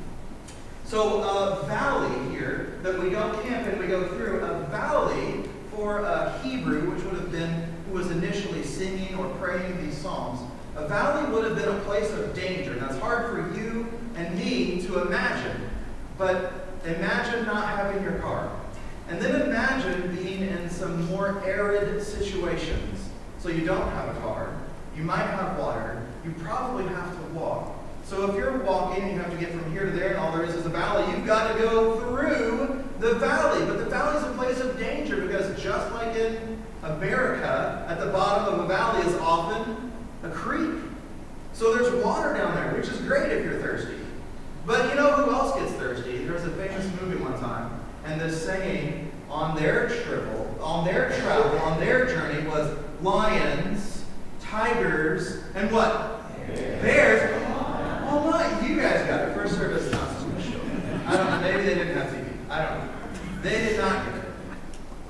So, 0.85 1.23
a 1.23 1.65
valley 1.65 2.29
here 2.29 2.79
that 2.83 2.99
we 2.99 3.09
go 3.09 3.41
camping, 3.43 3.79
we 3.79 3.87
go 3.87 4.07
through, 4.09 4.41
a 4.41 4.59
valley 4.65 5.49
for 5.75 5.99
a 6.01 6.37
Hebrew, 6.43 6.91
which 6.91 7.03
would 7.03 7.15
have 7.15 7.31
been 7.31 7.73
who 7.89 7.97
was 7.97 8.11
initially 8.11 8.63
singing 8.63 9.15
or 9.15 9.27
praying 9.35 9.83
these 9.83 9.97
psalms, 9.97 10.39
a 10.75 10.87
valley 10.87 11.31
would 11.31 11.45
have 11.45 11.55
been 11.55 11.69
a 11.69 11.79
place 11.81 12.11
of 12.11 12.33
danger. 12.35 12.73
That's 12.75 12.97
hard 12.99 13.29
for 13.29 13.57
you 13.59 13.87
and 14.15 14.37
me 14.37 14.81
to 14.83 15.01
imagine. 15.01 15.69
But 16.17 16.64
imagine 16.85 17.45
not 17.45 17.67
having 17.67 18.03
your 18.03 18.19
car. 18.19 18.51
And 19.07 19.21
then 19.21 19.41
imagine 19.41 20.15
being 20.15 20.41
in 20.41 20.69
some 20.69 21.05
more 21.05 21.43
arid 21.45 22.01
situations. 22.01 23.09
So 23.39 23.49
you 23.49 23.65
don't 23.65 23.89
have 23.91 24.15
a 24.15 24.19
car, 24.21 24.55
you 24.97 25.03
might 25.03 25.25
have 25.25 25.59
water, 25.59 26.03
you 26.23 26.31
probably 26.39 26.85
have 26.85 27.15
to 27.15 27.23
walk. 27.33 27.75
So 28.03 28.29
if 28.29 28.35
you're 28.35 28.57
walking, 28.63 29.07
you 29.09 29.19
have 29.19 29.31
to 29.31 29.37
get 29.37 29.51
from 29.51 29.71
here 29.71 29.85
to 29.85 29.91
there, 29.91 30.09
and 30.09 30.17
all 30.17 30.31
there 30.31 30.45
is 30.45 30.55
is 30.55 30.65
a 30.65 30.69
valley, 30.69 31.11
you've 31.11 31.25
got 31.25 31.53
to 31.53 31.59
go 31.59 31.99
through 31.99 32.83
the 32.99 33.15
valley. 33.15 33.65
But 33.65 33.79
the 33.79 33.85
valley 33.85 34.17
is 34.17 34.23
a 34.23 34.33
place 34.37 34.59
of 34.59 34.79
danger 34.79 35.21
because 35.21 35.61
just 35.61 35.91
like 35.93 36.15
in 36.15 36.61
America, 36.83 37.85
at 37.87 37.99
the 37.99 38.07
bottom 38.07 38.53
of 38.53 38.65
a 38.65 38.67
valley 38.67 39.05
is 39.07 39.15
often 39.15 39.91
a 40.23 40.29
creek. 40.29 40.81
So 41.53 41.75
there's 41.75 42.03
water 42.03 42.33
down 42.33 42.53
there, 42.55 42.73
which 42.73 42.89
is 42.89 42.97
great 43.01 43.31
if 43.31 43.43
you're 43.43 43.59
thirsty. 43.59 43.97
But 44.65 44.89
you 44.89 44.95
know 44.95 45.11
who 45.11 45.31
else 45.31 45.59
gets 45.59 45.71
thirsty? 45.73 45.84
Famous 46.67 46.99
movie 46.99 47.23
one 47.23 47.39
time, 47.39 47.79
and 48.05 48.19
the 48.19 48.31
saying 48.31 49.11
on 49.29 49.55
their 49.55 49.87
travel, 49.87 50.55
on 50.59 50.83
their 50.83 51.09
travel, 51.19 51.59
on 51.59 51.79
their 51.79 52.07
journey 52.07 52.47
was 52.47 52.75
lions, 53.03 54.03
tigers, 54.39 55.43
and 55.53 55.71
what? 55.71 56.23
Bears. 56.47 57.39
Well, 58.03 58.31
not 58.31 58.67
you 58.67 58.81
guys 58.81 59.05
got 59.07 59.29
it. 59.29 59.35
First 59.35 59.55
service 59.55 59.91
much. 59.91 60.47
I 61.05 61.17
don't 61.17 61.29
know. 61.29 61.39
Maybe 61.41 61.63
they 61.63 61.75
didn't 61.75 61.97
have 61.97 62.11
TV. 62.11 62.49
I 62.49 62.65
don't 62.65 62.79
know. 62.79 62.91
They 63.43 63.57
did 63.59 63.77
not 63.77 64.05
get 64.05 64.15
it. 64.15 64.21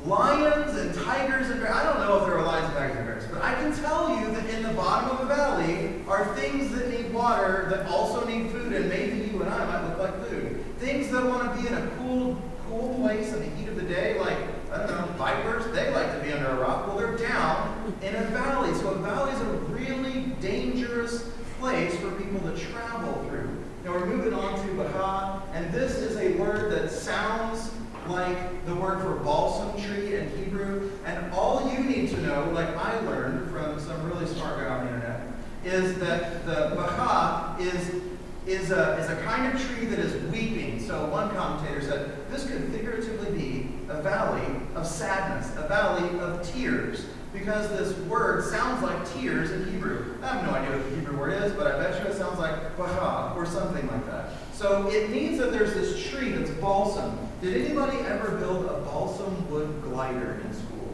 Lions 0.05 0.77
and 0.77 0.93
tigers 0.93 1.49
and 1.51 1.61
bears. 1.61 1.73
I 1.73 1.83
don't 1.83 2.01
know 2.01 2.17
if 2.17 2.25
there 2.25 2.37
are 2.37 2.45
lions, 2.45 2.73
tigers, 2.73 2.97
and 2.97 3.05
bears, 3.05 3.25
but 3.31 3.41
I 3.41 3.53
can 3.55 3.73
tell 3.73 4.19
you 4.19 4.29
that 4.33 4.45
in 4.49 4.61
the 4.61 4.73
bottom 4.73 5.09
of 5.11 5.19
the 5.19 5.33
valley 5.33 6.01
are 6.07 6.35
things 6.35 6.71
that 6.71 6.89
need 6.89 7.13
water 7.13 7.67
that 7.69 7.87
also 7.87 8.27
need 8.27 8.51
food, 8.51 8.73
and 8.73 8.89
maybe 8.89 9.31
you 9.31 9.41
and 9.41 9.49
I 9.49 9.65
might 9.65 9.87
look 9.87 9.99
like 9.99 10.27
food. 10.27 10.54
Things 10.77 11.09
that 11.11 11.25
want 11.25 11.55
to 11.55 11.61
be 11.61 11.67
in 11.67 11.73
a 11.73 11.87
cool, 11.97 12.41
cool 12.67 12.95
place 12.95 13.33
in 13.33 13.39
the 13.39 13.55
heat 13.55 13.69
of 13.69 13.75
the 13.75 13.83
day, 13.83 14.19
like 14.19 14.37
I 14.71 14.85
don't 14.85 14.89
know, 14.89 15.13
vipers. 15.17 15.73
They 15.73 15.93
like 15.93 16.11
to 16.17 16.19
be 16.25 16.33
under 16.33 16.49
a 16.49 16.55
rock. 16.55 16.87
Well, 16.87 16.97
they're 16.97 17.17
down 17.17 17.93
in 18.01 18.15
a 18.15 18.23
valley. 18.25 18.73
So 18.75 18.89
a 18.89 18.97
valley 18.99 19.31
is 19.31 19.41
a 19.41 19.45
really 19.45 20.21
dangerous 20.41 21.29
place 21.59 21.95
for 21.97 22.11
people 22.11 22.39
to 22.41 22.57
travel 22.57 23.13
through. 23.29 23.49
Now 23.85 23.93
we're 23.93 24.05
moving 24.05 24.33
on 24.33 24.59
to 24.65 24.73
Baca, 24.73 25.43
and 25.53 25.71
this 25.71 25.95
is 25.95 26.17
a 26.17 26.33
word 26.37 26.71
that 26.71 26.89
sounds 26.89 27.71
like 28.07 28.65
the 28.65 28.75
word 28.75 29.01
for 29.01 29.15
balsam 29.15 29.81
tree 29.81 30.15
in 30.15 30.29
Hebrew. 30.37 30.91
And 31.05 31.31
all 31.31 31.71
you 31.71 31.79
need 31.79 32.09
to 32.09 32.21
know, 32.21 32.49
like 32.51 32.75
I 32.75 32.99
learned 33.01 33.51
from 33.51 33.79
some 33.79 34.11
really 34.11 34.25
smart 34.25 34.59
guy 34.59 34.67
on 34.67 34.85
the 34.85 34.93
internet, 34.93 35.21
is 35.63 35.97
that 35.99 36.45
the 36.45 36.75
Baca 36.75 37.61
is, 37.61 38.01
is, 38.45 38.71
a, 38.71 38.97
is 38.97 39.09
a 39.09 39.21
kind 39.23 39.53
of 39.53 39.61
tree 39.61 39.85
that 39.85 39.99
is 39.99 40.21
weeping. 40.31 40.64
So 40.85 41.07
one 41.07 41.31
commentator 41.31 41.81
said 41.81 42.29
this 42.29 42.47
could 42.47 42.71
figuratively 42.71 43.31
be 43.31 43.69
a 43.89 44.03
valley 44.03 44.45
of 44.75 44.85
sadness, 44.85 45.51
a 45.57 45.67
valley 45.67 46.19
of 46.19 46.47
tears 46.47 47.07
because 47.33 47.69
this 47.69 47.97
word 48.05 48.43
sounds 48.45 48.83
like 48.83 49.13
tears 49.13 49.49
in 49.49 49.71
Hebrew. 49.71 50.15
I 50.21 50.35
have 50.35 50.45
no 50.45 50.51
idea 50.51 50.77
what 50.77 50.89
the 50.89 50.95
Hebrew 50.95 51.17
word 51.17 51.33
is, 51.33 51.53
but 51.53 51.67
I 51.67 51.81
bet 51.81 52.01
you 52.01 52.09
it 52.09 52.15
sounds 52.15 52.37
like 52.37 52.77
baha 52.77 53.33
or 53.35 53.47
something 53.47 53.85
like 53.87 54.05
that. 54.05 54.29
So 54.53 54.87
it 54.87 55.09
means 55.09 55.39
that 55.39 55.51
there's 55.51 55.73
this 55.73 56.07
tree 56.07 56.31
that's 56.31 56.51
balsam. 56.51 57.17
Did 57.41 57.65
anybody 57.65 57.97
ever 57.99 58.37
build 58.37 58.65
a 58.65 58.79
balsam 58.81 59.49
wood 59.49 59.81
glider 59.81 60.39
in 60.45 60.53
school? 60.53 60.93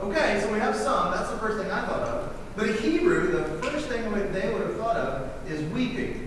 Okay, 0.00 0.40
so 0.42 0.52
we 0.52 0.58
have 0.58 0.74
some. 0.74 1.12
That's 1.12 1.30
the 1.30 1.38
first 1.38 1.58
thing 1.58 1.70
I 1.70 1.86
thought 1.86 2.02
of. 2.02 2.36
But 2.56 2.68
in 2.70 2.78
Hebrew, 2.78 3.30
the 3.30 3.62
first 3.62 3.86
thing 3.86 4.02
they 4.32 4.52
would 4.52 4.62
have 4.62 4.76
thought 4.76 4.96
of 4.96 5.50
is 5.50 5.62
weeping. 5.72 6.25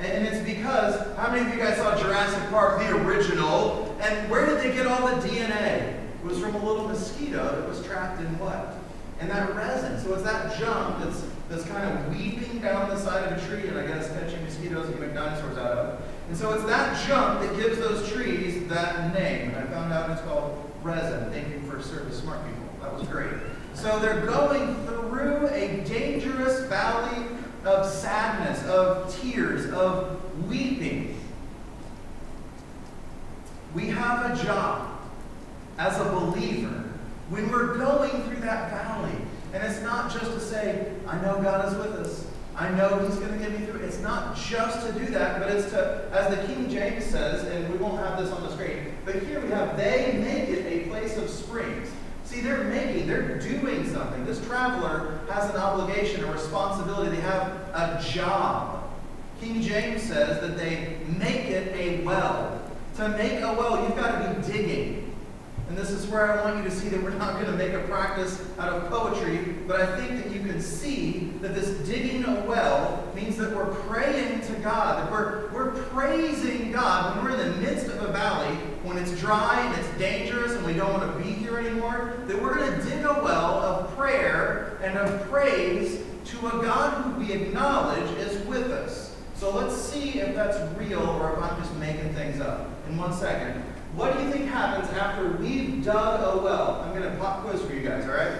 And 0.00 0.26
it's 0.26 0.40
because, 0.40 1.14
how 1.18 1.30
many 1.30 1.46
of 1.46 1.54
you 1.54 1.62
guys 1.62 1.76
saw 1.76 1.94
Jurassic 1.94 2.48
Park, 2.48 2.78
the 2.78 2.96
original? 3.04 3.94
And 4.00 4.30
where 4.30 4.46
did 4.46 4.58
they 4.60 4.74
get 4.74 4.86
all 4.86 5.06
the 5.06 5.28
DNA? 5.28 5.94
It 5.94 6.24
was 6.24 6.40
from 6.40 6.54
a 6.54 6.64
little 6.64 6.88
mosquito 6.88 7.60
that 7.60 7.68
was 7.68 7.84
trapped 7.84 8.18
in 8.20 8.38
what? 8.38 8.76
And 9.20 9.30
that 9.30 9.54
resin. 9.54 10.00
So 10.02 10.14
it's 10.14 10.22
that 10.22 10.58
junk 10.58 11.04
that's, 11.04 11.26
that's 11.50 11.64
kind 11.66 11.86
of 11.86 12.16
weeping 12.16 12.60
down 12.60 12.88
the 12.88 12.98
side 12.98 13.30
of 13.30 13.42
a 13.42 13.46
tree, 13.46 13.68
and 13.68 13.78
I 13.78 13.86
guess 13.86 14.10
catching 14.12 14.42
mosquitoes 14.42 14.88
and 14.88 15.00
make 15.00 15.12
dinosaurs 15.12 15.58
out 15.58 15.76
of. 15.76 16.02
And 16.28 16.36
so 16.36 16.54
it's 16.54 16.64
that 16.64 17.06
junk 17.06 17.40
that 17.40 17.54
gives 17.56 17.76
those 17.78 18.10
trees 18.10 18.66
that 18.68 19.12
name. 19.12 19.50
And 19.50 19.56
I 19.58 19.66
found 19.66 19.92
out 19.92 20.08
it's 20.10 20.22
called 20.22 20.70
resin. 20.82 21.30
Thank 21.30 21.48
you 21.48 21.60
for 21.70 21.82
serving 21.82 22.14
smart 22.14 22.42
people. 22.46 22.62
That 22.80 22.94
was 22.94 23.06
great. 23.06 23.34
So 23.74 23.98
they're 23.98 24.24
going 24.24 24.76
through 24.86 25.48
a 25.48 25.84
dangerous 25.86 26.60
valley 26.68 27.26
of 27.64 27.86
sadness, 27.86 28.62
of 28.64 29.14
tears, 29.20 29.70
of 29.72 30.20
weeping. 30.48 31.18
We 33.74 33.86
have 33.88 34.32
a 34.38 34.44
job 34.44 34.98
as 35.78 35.98
a 36.00 36.04
believer 36.04 36.84
when 37.28 37.50
we're 37.50 37.78
going 37.78 38.22
through 38.24 38.40
that 38.40 38.70
valley. 38.70 39.14
And 39.52 39.62
it's 39.62 39.80
not 39.82 40.12
just 40.12 40.32
to 40.32 40.40
say, 40.40 40.92
I 41.06 41.20
know 41.22 41.40
God 41.42 41.68
is 41.68 41.74
with 41.76 41.94
us. 41.96 42.26
I 42.56 42.68
know 42.70 42.98
He's 43.06 43.16
going 43.16 43.32
to 43.32 43.38
get 43.38 43.58
me 43.58 43.66
through. 43.66 43.80
It's 43.80 44.00
not 44.00 44.36
just 44.36 44.86
to 44.86 44.92
do 44.92 45.06
that, 45.06 45.40
but 45.40 45.50
it's 45.50 45.70
to, 45.70 46.08
as 46.12 46.36
the 46.36 46.46
King 46.46 46.68
James 46.68 47.04
says, 47.04 47.44
and 47.44 47.72
we 47.72 47.78
won't 47.78 47.98
have 48.04 48.22
this 48.22 48.30
on 48.32 48.42
the 48.42 48.52
screen, 48.52 48.94
but 49.04 49.16
here 49.22 49.40
we 49.40 49.48
have, 49.48 49.76
they 49.76 50.18
make 50.22 50.48
it 50.50 50.66
a 50.66 50.88
place 50.88 51.16
of 51.16 51.30
springs. 51.30 51.79
See, 52.30 52.42
they're 52.42 52.62
making, 52.62 53.08
they're 53.08 53.40
doing 53.40 53.92
something. 53.92 54.24
This 54.24 54.40
traveler 54.46 55.18
has 55.30 55.50
an 55.50 55.56
obligation, 55.56 56.22
a 56.22 56.30
responsibility. 56.30 57.16
They 57.16 57.22
have 57.22 57.50
a 57.74 58.00
job. 58.08 58.88
King 59.40 59.60
James 59.60 60.04
says 60.04 60.40
that 60.40 60.56
they 60.56 60.98
make 61.18 61.46
it 61.46 61.74
a 61.74 62.04
well. 62.04 62.62
To 62.98 63.08
make 63.08 63.40
a 63.40 63.52
well, 63.52 63.82
you've 63.82 63.96
got 63.96 64.22
to 64.22 64.40
be 64.40 64.52
digging. 64.52 65.12
And 65.68 65.76
this 65.76 65.90
is 65.90 66.06
where 66.06 66.30
I 66.30 66.44
want 66.44 66.58
you 66.58 66.70
to 66.70 66.70
see 66.70 66.88
that 66.90 67.02
we're 67.02 67.10
not 67.10 67.34
going 67.34 67.46
to 67.46 67.52
make 67.52 67.72
a 67.72 67.80
practice 67.88 68.40
out 68.60 68.72
of 68.72 68.88
poetry, 68.88 69.56
but 69.66 69.80
I 69.80 69.96
think 69.96 70.22
that 70.22 70.32
you 70.32 70.38
can 70.38 70.60
see 70.60 71.32
that 71.40 71.52
this 71.52 71.84
digging 71.88 72.24
a 72.24 72.44
well 72.44 73.08
means 73.16 73.38
that 73.38 73.54
we're 73.56 73.74
praying 73.74 74.42
to 74.42 74.52
God, 74.60 75.02
that 75.02 75.10
we're, 75.10 75.50
we're 75.52 75.72
praising 75.84 76.70
God 76.70 77.16
when 77.16 77.24
we're 77.24 77.40
in 77.40 77.50
the 77.50 77.56
midst 77.56 77.86
of 77.86 78.00
a 78.02 78.12
valley, 78.12 78.54
when 78.84 78.98
it's 78.98 79.18
dry 79.18 79.60
and 79.60 79.80
it's 79.80 79.98
dangerous 79.98 80.52
and 80.52 80.64
we 80.64 80.74
don't 80.74 80.92
want 80.92 81.12
to 81.12 81.24
be 81.24 81.39
anymore, 81.60 82.14
that 82.26 82.40
we're 82.40 82.56
going 82.56 82.80
to 82.80 82.86
dig 82.88 83.04
a 83.04 83.12
well 83.22 83.62
of 83.62 83.96
prayer 83.96 84.78
and 84.82 84.98
of 84.98 85.28
praise 85.30 86.02
to 86.26 86.46
a 86.46 86.62
God 86.62 87.04
who 87.04 87.20
we 87.20 87.32
acknowledge 87.32 88.10
is 88.18 88.44
with 88.46 88.70
us. 88.70 89.16
So 89.34 89.54
let's 89.54 89.74
see 89.76 90.20
if 90.20 90.34
that's 90.34 90.58
real 90.78 91.00
or 91.00 91.32
if 91.32 91.38
I'm 91.42 91.60
just 91.60 91.74
making 91.76 92.12
things 92.14 92.40
up. 92.40 92.68
In 92.88 92.96
one 92.96 93.12
second. 93.12 93.62
What 93.94 94.16
do 94.16 94.22
you 94.22 94.30
think 94.30 94.48
happens 94.48 94.90
after 94.96 95.32
we've 95.32 95.84
dug 95.84 96.20
a 96.20 96.42
well? 96.42 96.82
I'm 96.82 96.96
going 96.96 97.10
to 97.10 97.18
pop 97.18 97.44
quiz 97.44 97.62
for 97.62 97.72
you 97.72 97.82
guys, 97.88 98.04
all 98.04 98.12
right? 98.12 98.32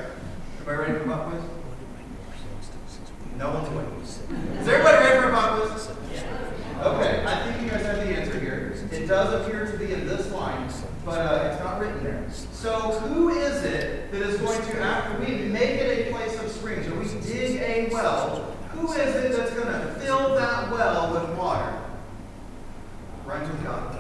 Everybody 0.61 0.93
ready 0.93 1.05
for 1.05 1.11
a 1.11 1.17
pop 1.17 1.31
quiz? 1.31 1.43
No 3.37 3.51
one's 3.53 3.69
waiting. 3.71 4.01
Is 4.61 4.69
everybody 4.69 4.97
ready 4.99 5.21
for 5.21 5.29
a 5.29 5.33
pop 5.33 5.61
quiz? 5.61 5.89
Okay, 6.81 7.25
I 7.27 7.43
think 7.45 7.63
you 7.63 7.71
guys 7.71 7.83
have 7.85 7.97
the 7.97 8.05
answer 8.05 8.39
here. 8.39 8.50
Does 9.11 9.45
appear 9.45 9.67
to 9.67 9.77
be 9.77 9.93
in 9.93 10.07
this 10.07 10.31
line, 10.31 10.71
but 11.05 11.19
uh, 11.19 11.51
it's 11.51 11.59
not 11.65 11.81
written 11.81 12.05
there. 12.05 12.25
So 12.53 12.93
who 13.01 13.31
is 13.31 13.65
it 13.65 14.13
that 14.13 14.23
is 14.23 14.41
going 14.41 14.63
to, 14.63 14.81
after 14.81 15.19
we 15.19 15.49
make 15.49 15.71
it 15.71 16.07
a 16.07 16.13
place 16.13 16.39
of 16.41 16.49
springs, 16.49 16.87
or 16.87 16.95
we 16.95 17.07
dig 17.21 17.61
a 17.61 17.93
well, 17.93 18.57
who 18.71 18.93
is 18.93 19.17
it 19.17 19.33
that's 19.33 19.51
going 19.51 19.67
to 19.67 19.95
fill 19.99 20.37
that 20.37 20.71
well 20.71 21.13
with 21.13 21.37
water? 21.37 21.77
Rhymes 23.27 23.51
with 23.51 23.65
God. 23.65 23.97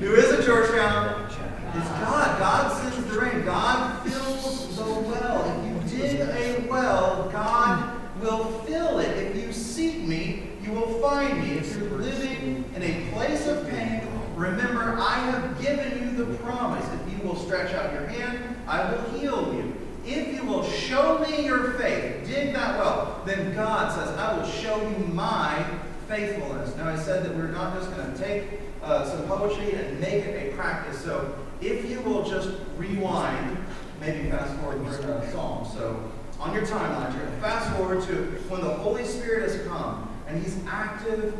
Who 0.00 0.12
is 0.12 0.32
it, 0.32 0.44
Georgetown? 0.44 1.30
It's 1.76 1.88
God. 1.88 2.38
God 2.40 2.72
sends 2.82 3.08
the 3.08 3.20
rain. 3.20 3.44
God 3.44 4.02
fills 4.02 4.76
the 4.76 4.82
well. 4.82 5.44
If 5.60 5.92
you 5.92 5.98
dig 5.98 6.20
a 6.22 6.68
well, 6.68 7.30
God 7.30 8.00
will 8.20 8.46
fill 8.64 8.98
it. 8.98 9.16
If 9.16 9.36
you 9.36 9.52
seek 9.52 9.98
me, 9.98 10.48
you 10.60 10.72
will 10.72 11.00
find 11.00 11.40
me. 11.40 11.58
If 11.58 11.76
you're 11.76 11.88
living 11.90 12.64
in 12.74 12.82
a 12.82 13.10
place 13.12 13.46
of 13.46 13.68
pain, 13.68 14.02
remember 14.34 14.96
I 14.98 15.18
have 15.30 15.62
given 15.62 15.98
you 15.98 16.24
the 16.24 16.34
promise. 16.38 16.84
If 16.92 17.12
you 17.12 17.26
will 17.26 17.36
stretch 17.36 17.72
out 17.74 17.92
your 17.92 18.06
hand, 18.06 18.56
I 18.66 18.90
will 18.90 19.02
heal 19.18 19.54
you. 19.54 19.74
If 20.04 20.34
you 20.34 20.44
will 20.44 20.62
show 20.64 21.18
me 21.20 21.44
your 21.44 21.72
faith, 21.74 22.26
dig 22.26 22.52
that 22.54 22.78
well, 22.78 23.22
then 23.24 23.45
God 23.56 23.90
says, 23.90 24.14
I 24.18 24.36
will 24.36 24.46
show 24.46 24.80
you 24.86 24.98
my 25.06 25.64
faithfulness. 26.08 26.76
Now, 26.76 26.90
I 26.90 26.96
said 26.96 27.24
that 27.24 27.34
we're 27.34 27.48
not 27.48 27.74
just 27.74 27.90
going 27.96 28.12
to 28.12 28.18
take 28.22 28.44
uh, 28.82 29.08
some 29.08 29.26
poetry 29.26 29.72
and 29.72 29.98
make 29.98 30.24
it 30.24 30.52
a 30.52 30.54
practice. 30.54 31.02
So, 31.02 31.34
if 31.62 31.88
you 31.90 32.02
will 32.02 32.22
just 32.28 32.50
rewind, 32.76 33.56
maybe 33.98 34.28
fast 34.28 34.54
forward, 34.60 34.84
we're 34.84 35.30
psalm. 35.32 35.66
So, 35.72 36.12
on 36.38 36.52
your 36.52 36.66
timeline, 36.66 37.14
you're 37.14 37.22
going 37.22 37.34
to 37.34 37.40
fast 37.40 37.74
forward 37.76 38.06
to 38.08 38.14
when 38.50 38.60
the 38.60 38.68
Holy 38.68 39.06
Spirit 39.06 39.50
has 39.50 39.66
come 39.66 40.14
and 40.28 40.42
He's 40.42 40.58
active, 40.68 41.34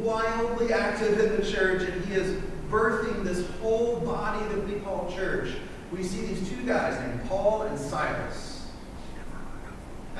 wildly 0.00 0.72
active 0.72 1.20
in 1.20 1.40
the 1.40 1.48
church, 1.48 1.88
and 1.88 2.04
He 2.06 2.14
is 2.14 2.42
birthing 2.68 3.22
this 3.22 3.48
whole 3.60 4.00
body 4.00 4.44
that 4.48 4.66
we 4.66 4.80
call 4.80 5.08
church. 5.14 5.54
We 5.92 6.02
see 6.02 6.26
these 6.26 6.48
two 6.48 6.62
guys 6.66 7.00
named 7.00 7.28
Paul 7.28 7.62
and 7.62 7.78
Silas. 7.78 8.49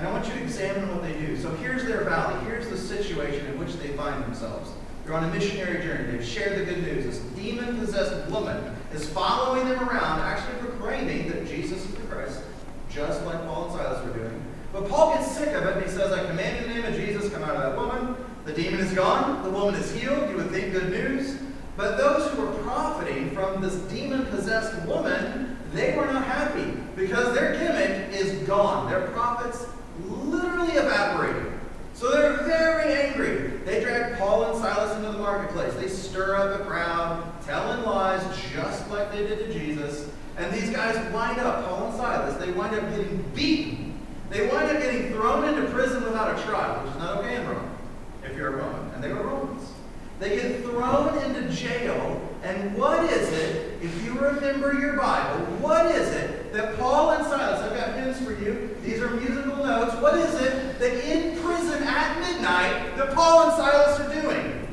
And 0.00 0.08
I 0.08 0.12
want 0.12 0.26
you 0.28 0.32
to 0.32 0.40
examine 0.40 0.88
what 0.88 1.02
they 1.02 1.12
do. 1.12 1.36
So 1.36 1.54
here's 1.56 1.84
their 1.84 2.04
valley. 2.04 2.42
Here's 2.46 2.66
the 2.70 2.78
situation 2.78 3.44
in 3.44 3.58
which 3.58 3.74
they 3.74 3.88
find 3.88 4.24
themselves. 4.24 4.70
They're 5.04 5.12
on 5.12 5.24
a 5.24 5.30
missionary 5.30 5.84
journey. 5.84 6.10
They've 6.10 6.24
shared 6.24 6.58
the 6.58 6.64
good 6.64 6.82
news. 6.82 7.04
This 7.04 7.18
demon 7.36 7.78
possessed 7.78 8.30
woman 8.30 8.74
is 8.94 9.06
following 9.10 9.68
them 9.68 9.86
around, 9.86 10.20
actually 10.20 10.56
proclaiming 10.66 11.28
that 11.28 11.46
Jesus 11.46 11.84
is 11.84 11.94
the 11.94 12.00
Christ, 12.04 12.40
just 12.88 13.26
like 13.26 13.44
Paul 13.44 13.66
and 13.66 13.74
Silas 13.74 14.06
were 14.06 14.14
doing. 14.14 14.42
But 14.72 14.88
Paul 14.88 15.16
gets 15.16 15.32
sick 15.32 15.48
of 15.48 15.66
it 15.66 15.76
and 15.76 15.84
he 15.84 15.90
says, 15.90 16.12
I 16.12 16.26
command 16.28 16.64
in 16.64 16.70
the 16.70 16.80
name 16.80 16.84
of 16.86 16.94
Jesus, 16.98 17.30
come 17.30 17.42
out 17.42 17.56
of 17.56 17.62
that 17.62 17.76
woman. 17.76 18.16
The 18.46 18.54
demon 18.54 18.80
is 18.80 18.94
gone. 18.94 19.42
The 19.42 19.50
woman 19.50 19.74
is 19.74 19.94
healed. 19.94 20.30
You 20.30 20.36
would 20.36 20.50
think 20.50 20.72
good 20.72 20.88
news. 20.88 21.36
But 21.76 21.98
those 21.98 22.30
who 22.30 22.40
were 22.40 22.52
profiting 22.62 23.32
from 23.32 23.60
this 23.60 23.74
demon 23.92 24.24
possessed 24.28 24.80
woman, 24.86 25.58
they 25.74 25.94
were 25.94 26.06
not 26.06 26.24
happy 26.24 26.72
because 26.96 27.34
their 27.34 27.52
gimmick 27.52 28.14
is 28.14 28.32
gone. 28.48 28.90
Their 28.90 29.08
profits 29.08 29.66
literally 30.30 30.72
evaporated. 30.72 31.52
So 31.94 32.10
they're 32.10 32.44
very 32.44 32.94
angry. 32.94 33.58
They 33.64 33.82
drag 33.82 34.18
Paul 34.18 34.52
and 34.52 34.62
Silas 34.62 34.96
into 34.96 35.12
the 35.12 35.18
marketplace. 35.18 35.74
They 35.74 35.88
stir 35.88 36.34
up 36.36 36.60
a 36.60 36.64
crowd, 36.64 37.22
telling 37.44 37.84
lies 37.84 38.22
just 38.52 38.88
like 38.90 39.12
they 39.12 39.26
did 39.26 39.38
to 39.40 39.52
Jesus. 39.52 40.08
And 40.38 40.52
these 40.52 40.70
guys 40.70 40.96
wind 41.12 41.38
up, 41.40 41.66
Paul 41.66 41.88
and 41.88 41.96
Silas, 41.96 42.36
they 42.36 42.52
wind 42.52 42.74
up 42.74 42.88
getting 42.90 43.22
beaten. 43.34 43.98
They 44.30 44.46
wind 44.48 44.70
up 44.70 44.80
getting 44.80 45.12
thrown 45.12 45.46
into 45.46 45.70
prison 45.70 46.02
without 46.04 46.38
a 46.38 46.42
trial, 46.44 46.82
which 46.82 46.92
is 46.92 46.98
not 46.98 47.18
okay 47.18 47.36
in 47.36 47.46
Rome, 47.46 47.70
if 48.24 48.36
you're 48.36 48.48
a 48.48 48.56
Roman. 48.56 48.94
And 48.94 49.04
they 49.04 49.12
were 49.12 49.22
Romans. 49.22 49.68
They 50.20 50.36
get 50.36 50.62
thrown 50.62 51.18
into 51.18 51.50
jail. 51.52 52.29
And 52.42 52.74
what 52.76 53.04
is 53.04 53.28
it, 53.32 53.78
if 53.82 54.04
you 54.04 54.12
remember 54.18 54.72
your 54.72 54.96
Bible, 54.96 55.44
what 55.56 55.86
is 55.86 56.08
it 56.08 56.52
that 56.52 56.78
Paul 56.78 57.10
and 57.10 57.24
Silas, 57.26 57.60
I've 57.60 57.76
got 57.76 57.94
hints 57.98 58.20
for 58.20 58.32
you, 58.32 58.76
these 58.82 59.00
are 59.00 59.10
musical 59.10 59.56
notes, 59.56 59.94
what 59.96 60.16
is 60.16 60.34
it 60.36 60.78
that 60.78 61.04
in 61.04 61.38
prison 61.42 61.82
at 61.82 62.18
midnight 62.18 62.96
that 62.96 63.14
Paul 63.14 63.48
and 63.48 63.56
Silas 63.56 64.00
are 64.00 64.22
doing? 64.22 64.66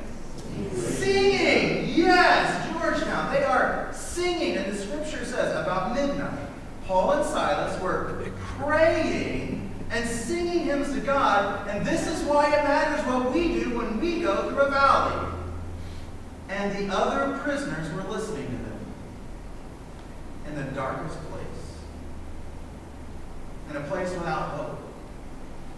Singing. 0.74 1.94
Yes, 1.94 2.72
Georgetown. 2.72 3.34
They 3.34 3.44
are 3.44 3.92
singing. 3.94 4.58
And 4.58 4.72
the 4.72 4.78
scripture 4.78 5.26
says 5.26 5.56
about 5.56 5.94
midnight, 5.94 6.40
Paul 6.86 7.12
and 7.14 7.26
Silas 7.26 7.80
were 7.82 8.32
praying 8.58 9.72
and 9.90 10.08
singing 10.10 10.66
hymns 10.66 10.94
to 10.94 11.02
God. 11.02 11.68
And 11.68 11.86
this 11.86 12.08
is 12.08 12.24
why 12.24 12.48
it 12.48 12.64
matters 12.64 13.06
what 13.06 13.34
we 13.34 13.60
do 13.62 13.78
when 13.78 14.00
we 14.00 14.22
go 14.22 14.50
through 14.50 14.62
a 14.62 14.70
valley. 14.72 15.27
And 16.50 16.90
the 16.90 16.96
other 16.96 17.38
prisoners 17.40 17.94
were 17.94 18.04
listening 18.04 18.46
to 18.46 18.52
them 18.52 18.80
in 20.48 20.56
the 20.56 20.72
darkest 20.72 21.18
place, 21.30 21.42
in 23.70 23.76
a 23.76 23.82
place 23.82 24.12
without 24.12 24.52
hope, 24.52 24.80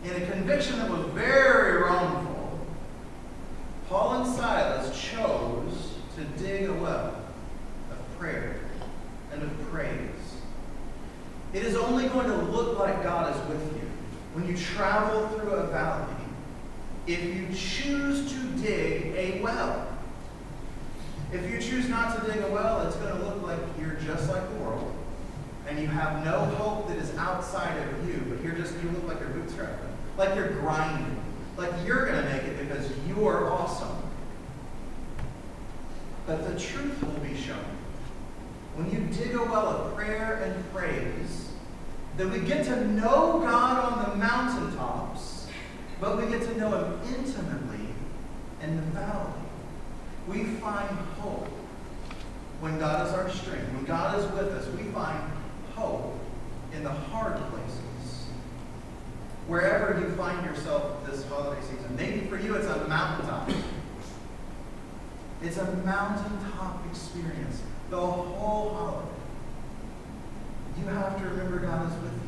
in 0.03 0.11
a 0.11 0.31
conviction 0.31 0.77
that 0.77 0.89
was 0.89 1.05
very 1.07 1.81
wrongful. 1.81 2.59
Paul 3.87 4.21
and 4.21 4.35
Silas 4.35 5.01
chose 5.01 5.95
to 6.15 6.23
dig 6.41 6.69
a 6.69 6.73
well 6.73 7.15
of 7.91 8.19
prayer 8.19 8.59
and 9.33 9.41
of 9.41 9.71
praise. 9.71 9.99
It 11.53 11.63
is 11.63 11.75
only 11.75 12.07
going 12.09 12.27
to 12.27 12.35
look 12.35 12.77
like 12.77 13.01
God 13.01 13.35
is 13.35 13.49
with 13.49 13.73
you 13.73 13.89
when 14.33 14.47
you 14.47 14.55
travel 14.55 15.27
through 15.29 15.49
a 15.49 15.67
valley 15.67 16.13
if 17.07 17.23
you 17.23 17.47
choose 17.55 18.31
to 18.31 18.39
dig 18.61 19.15
a 19.15 19.41
well. 19.41 19.88
If 21.31 21.47
you 21.47 21.61
choose 21.61 21.87
not 21.87 22.19
to 22.19 22.31
dig 22.31 22.43
a 22.43 22.47
well, 22.47 22.87
it's 22.87 22.95
going 22.95 23.15
to 23.15 23.23
look 23.23 23.43
like 23.43 23.59
you're 23.79 23.97
just 24.03 24.29
like 24.29 24.49
the 24.49 24.55
world, 24.55 24.95
and 25.67 25.77
you 25.77 25.85
have 25.85 26.25
no 26.25 26.39
hope 26.55 26.87
that 26.87 26.97
is 26.97 27.15
outside 27.17 27.77
of 27.77 28.07
you, 28.07 28.23
but 28.27 28.43
you're 28.43 28.55
just, 28.55 28.73
you 28.81 28.89
look 28.89 29.07
like 29.07 29.19
you're 29.19 29.29
bootstrapping, 29.29 29.91
like 30.17 30.35
you're 30.35 30.49
grinding, 30.53 31.21
like 31.55 31.71
you're 31.85 32.07
going 32.07 32.23
to 32.23 32.29
make 32.31 32.41
it 32.43 32.67
because 32.67 32.89
you're 33.07 33.51
awesome. 33.51 33.95
But 36.25 36.51
the 36.51 36.59
truth 36.59 36.99
will 37.03 37.19
be 37.19 37.35
shown. 37.35 37.57
When 38.75 38.89
you 38.89 38.99
dig 39.15 39.35
a 39.35 39.43
well 39.43 39.67
of 39.67 39.95
prayer 39.95 40.41
and 40.43 40.73
praise, 40.73 41.49
that 42.17 42.27
we 42.27 42.39
get 42.39 42.65
to 42.65 42.87
know 42.87 43.39
God 43.39 43.93
on 43.93 44.09
the 44.09 44.15
mountaintops, 44.15 45.45
but 46.01 46.17
we 46.17 46.25
get 46.25 46.41
to 46.41 46.57
know 46.57 46.71
Him 46.71 47.15
intimately 47.15 47.85
in 48.63 48.75
the 48.77 48.81
valley 48.81 49.38
we 50.29 50.43
find 50.43 50.89
hope. 51.19 51.47
when 52.59 52.77
God 52.77 53.07
is 53.07 53.13
our 53.13 53.29
strength, 53.29 53.71
when 53.73 53.85
God 53.85 54.19
is 54.19 54.25
with 54.33 54.49
us, 54.53 54.67
we 54.75 54.83
find 54.91 55.17
hope 55.75 56.13
in 56.73 56.83
the 56.83 56.89
hard 56.89 57.37
places. 57.49 58.27
Wherever 59.47 59.99
you 59.99 60.11
find 60.15 60.45
yourself 60.45 61.05
this 61.05 61.25
holiday 61.27 61.61
season, 61.61 61.95
maybe 61.95 62.27
for 62.27 62.37
you 62.37 62.55
it's 62.55 62.67
a 62.67 62.87
mountaintop. 62.87 63.49
It's 65.41 65.57
a 65.57 65.71
mountaintop 65.77 66.85
experience 66.89 67.61
the 67.89 67.97
whole 67.97 68.73
holiday. 68.75 69.07
You 70.79 70.85
have 70.87 71.17
to 71.17 71.23
remember 71.29 71.59
God 71.59 71.87
is 71.87 71.97
with 72.03 72.13
you. 72.13 72.19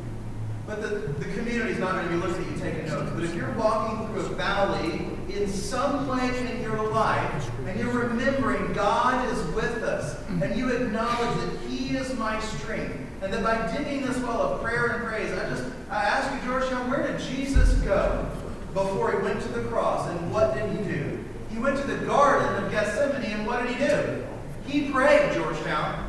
But 0.66 0.82
the, 0.82 0.88
the 1.24 1.32
community 1.34 1.72
is 1.72 1.78
not 1.78 1.92
going 1.92 2.08
to 2.08 2.14
be 2.14 2.16
looking 2.16 2.44
at 2.44 2.50
you 2.50 2.58
taking 2.58 2.86
notes. 2.86 3.12
But 3.14 3.24
if 3.24 3.34
you're 3.34 3.52
walking 3.52 4.06
through 4.08 4.20
a 4.20 4.28
valley 4.30 5.10
in 5.34 5.48
some 5.48 6.06
place 6.06 6.36
in 6.36 6.60
your 6.60 6.90
life 6.90 7.50
and 7.66 7.78
you're 7.78 8.06
remembering 8.06 8.72
God 8.72 9.28
is 9.32 9.42
with 9.54 9.82
us 9.82 10.18
and 10.28 10.56
you 10.56 10.70
acknowledge 10.70 11.36
that 11.38 11.58
He 11.68 11.96
is 11.96 12.16
my 12.18 12.38
strength 12.40 12.98
and 13.22 13.32
that 13.32 13.42
by 13.42 13.76
digging 13.76 14.04
this 14.04 14.18
well 14.18 14.40
of 14.40 14.62
prayer 14.62 14.86
and 14.88 15.04
praise, 15.06 15.32
I 15.32 15.48
just 15.48 15.64
I 15.90 16.04
ask 16.04 16.32
you, 16.32 16.50
Georgetown, 16.50 16.90
where 16.90 17.06
did 17.06 17.20
Jesus 17.20 17.72
go 17.82 18.28
before 18.74 19.12
he 19.12 19.18
went 19.18 19.40
to 19.42 19.48
the 19.48 19.62
cross 19.68 20.08
and 20.08 20.32
what 20.32 20.54
did 20.54 20.70
he 20.70 20.92
do? 20.92 21.24
He 21.50 21.58
went 21.58 21.78
to 21.78 21.86
the 21.86 22.04
Garden 22.06 22.64
of 22.64 22.70
Gethsemane 22.70 23.30
and 23.30 23.46
what 23.46 23.62
did 23.62 23.76
he 23.76 23.86
do? 23.86 24.26
He 24.66 24.90
prayed, 24.90 25.34
Georgetown. 25.34 26.08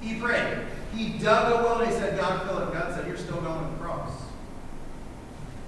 He 0.00 0.18
prayed. 0.18 0.58
He 0.94 1.18
dug 1.18 1.52
a 1.52 1.64
well 1.64 1.80
and 1.80 1.90
he 1.90 1.96
said, 1.96 2.18
God, 2.18 2.46
fill 2.46 2.58
it. 2.66 2.72
God 2.72 2.94
said, 2.94 3.06
You're 3.06 3.16
still 3.16 3.40
going. 3.40 3.77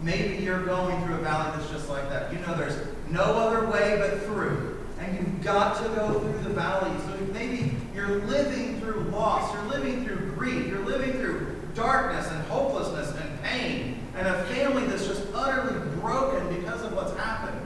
Maybe 0.03 0.43
you're 0.43 0.65
going 0.65 1.05
through 1.05 1.17
a 1.17 1.19
valley 1.19 1.57
that's 1.57 1.71
just 1.71 1.89
like 1.89 2.09
that. 2.09 2.33
You 2.33 2.39
know 2.41 2.57
there's 2.57 2.79
no 3.09 3.23
other 3.23 3.69
way 3.69 3.97
but 3.99 4.23
through. 4.23 4.79
And 4.99 5.15
you've 5.15 5.43
got 5.43 5.83
to 5.83 5.89
go 5.91 6.21
through 6.21 6.43
the 6.43 6.51
valley. 6.51 6.97
So 7.07 7.33
maybe 7.33 7.77
you're 7.95 8.21
living 8.21 8.81
through 8.81 9.03
loss, 9.05 9.53
you're 9.55 9.65
living 9.65 10.05
through 10.05 10.33
grief, 10.33 10.67
you're 10.69 10.85
living 10.85 11.13
through 11.13 11.57
darkness 11.75 12.31
and 12.31 12.43
hopelessness 12.45 13.15
and 13.21 13.43
pain, 13.43 14.01
and 14.17 14.27
a 14.27 14.45
family 14.47 14.87
that's 14.87 15.07
just 15.07 15.27
utterly 15.35 15.79
broken 15.97 16.55
because 16.55 16.83
of 16.83 16.93
what's 16.95 17.17
happened. 17.17 17.61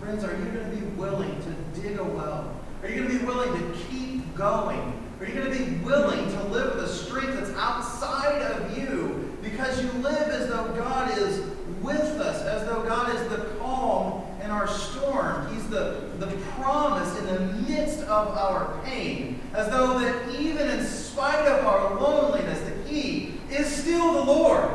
Friends, 0.00 0.24
are 0.24 0.36
you 0.36 0.44
going 0.46 0.70
to 0.70 0.76
be 0.76 0.86
willing 0.96 1.34
to 1.42 1.80
dig 1.80 1.98
a 1.98 2.04
well? 2.04 2.54
Are 2.82 2.88
you 2.88 3.02
going 3.02 3.08
to 3.08 3.18
be 3.18 3.24
willing 3.24 3.52
to 3.52 3.78
keep 3.90 4.34
going? 4.34 4.98
Are 5.20 5.26
you 5.26 5.34
going 5.34 5.50
to 5.50 5.64
be 5.64 5.84
willing 5.84 6.24
to 6.30 6.44
live 6.44 6.76
with 6.76 6.84
a 6.84 6.88
strength 6.88 7.34
that's 7.34 7.50
outside 7.58 8.40
of 8.40 8.78
you 8.78 9.36
because 9.42 9.82
you 9.82 9.90
live 10.00 10.28
as 10.28 10.48
though 10.48 10.72
God 10.74 11.18
is 11.18 11.40
with 11.82 12.00
us, 12.00 12.42
as 12.42 12.64
though 12.68 12.84
God 12.84 13.12
is 13.16 13.28
the 13.28 13.44
calm 13.58 14.24
in 14.44 14.52
our 14.52 14.68
storm? 14.68 15.52
He's 15.52 15.68
the, 15.68 16.10
the 16.18 16.28
promise 16.54 17.18
in 17.18 17.26
the 17.26 17.40
midst 17.68 18.00
of 18.02 18.28
our 18.28 18.80
pain, 18.84 19.40
as 19.54 19.68
though 19.70 19.98
that 19.98 20.38
even 20.38 20.68
in 20.68 20.86
spite 20.86 21.48
of 21.48 21.66
our 21.66 22.00
loneliness, 22.00 22.60
that 22.60 22.86
He 22.86 23.40
is 23.50 23.66
still 23.66 24.12
the 24.12 24.32
Lord. 24.32 24.70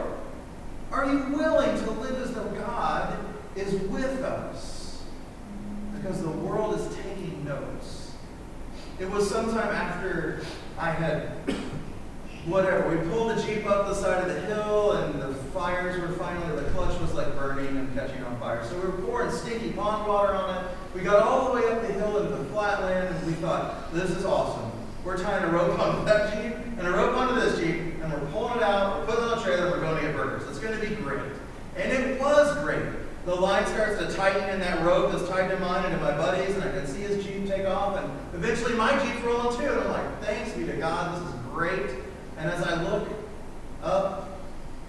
Are 0.91 1.05
you 1.05 1.19
willing 1.37 1.77
to 1.85 1.91
live 1.91 2.21
as 2.21 2.33
though 2.33 2.49
God 2.49 3.17
is 3.55 3.73
with 3.89 4.21
us? 4.23 5.01
Because 5.95 6.21
the 6.21 6.29
world 6.29 6.77
is 6.77 6.95
taking 6.97 7.45
notes. 7.45 8.03
It 8.99 9.09
was 9.09 9.29
sometime 9.29 9.73
after 9.73 10.45
I 10.77 10.91
had, 10.91 11.31
whatever, 12.45 12.95
we 12.95 13.09
pulled 13.09 13.35
the 13.35 13.43
Jeep 13.43 13.65
up 13.65 13.87
the 13.87 13.95
side 13.95 14.21
of 14.21 14.33
the 14.33 14.39
hill 14.41 14.91
and 14.93 15.19
the 15.19 15.33
fires 15.51 15.99
were 15.99 16.09
finally, 16.09 16.55
the 16.61 16.69
clutch 16.71 16.99
was 17.01 17.13
like 17.13 17.35
burning 17.35 17.67
and 17.67 17.93
catching 17.95 18.23
on 18.23 18.39
fire. 18.39 18.63
So 18.63 18.75
we 18.75 18.81
were 18.81 19.01
pouring 19.01 19.31
stinky 19.31 19.71
pond 19.71 20.07
water 20.07 20.33
on 20.33 20.63
it. 20.63 20.71
We 20.93 21.01
got 21.01 21.23
all 21.23 21.47
the 21.47 21.59
way 21.59 21.67
up 21.71 21.81
the 21.81 21.91
hill 21.91 22.19
into 22.19 22.37
the 22.37 22.45
flatland 22.45 23.15
and 23.15 23.25
we 23.25 23.33
thought, 23.33 23.91
this 23.93 24.11
is 24.11 24.25
awesome. 24.25 24.71
We're 25.03 25.17
tying 25.17 25.43
a 25.43 25.49
rope 25.51 25.77
onto 25.79 26.05
that 26.05 26.31
Jeep 26.33 26.53
and 26.77 26.87
a 26.87 26.91
rope 26.91 27.17
onto 27.17 27.35
this 27.41 27.59
Jeep 27.59 27.95
and 28.03 28.13
we're 28.13 28.31
pulling 28.31 28.57
it 28.57 28.63
out, 28.63 28.99
we're 28.99 29.05
putting 29.07 29.23
it 29.25 29.31
on 29.31 29.39
a 29.39 29.41
trailer, 29.41 29.71
we're 29.71 29.81
going 29.81 29.95
to 29.95 30.01
get 30.01 30.15
burgers. 30.15 30.47
It's 30.49 30.59
going 30.59 30.79
to 30.79 30.87
be 30.87 30.95
great. 30.95 31.31
And 31.75 31.91
it 31.91 32.21
was 32.21 32.57
great. 32.59 32.85
The 33.25 33.33
line 33.33 33.65
starts 33.67 33.99
to 33.99 34.13
tighten 34.13 34.49
in 34.49 34.59
that 34.59 34.85
rope 34.85 35.11
that's 35.11 35.27
tied 35.29 35.49
to 35.49 35.57
mine 35.59 35.85
and 35.85 35.95
to 35.95 36.01
my 36.01 36.11
buddies, 36.11 36.55
and 36.55 36.63
I 36.63 36.71
can 36.71 36.85
see 36.85 37.01
his 37.01 37.23
Jeep 37.25 37.47
take 37.47 37.65
off, 37.65 37.97
and 37.97 38.11
too. 39.57 39.71
And 39.71 39.81
I'm 39.81 39.89
like, 39.89 40.23
thanks 40.23 40.51
be 40.53 40.65
to 40.65 40.73
God, 40.73 41.21
this 41.21 41.29
is 41.29 41.39
great. 41.51 41.89
And 42.37 42.49
as 42.49 42.63
I 42.63 42.81
look 42.83 43.07
up, 43.81 44.39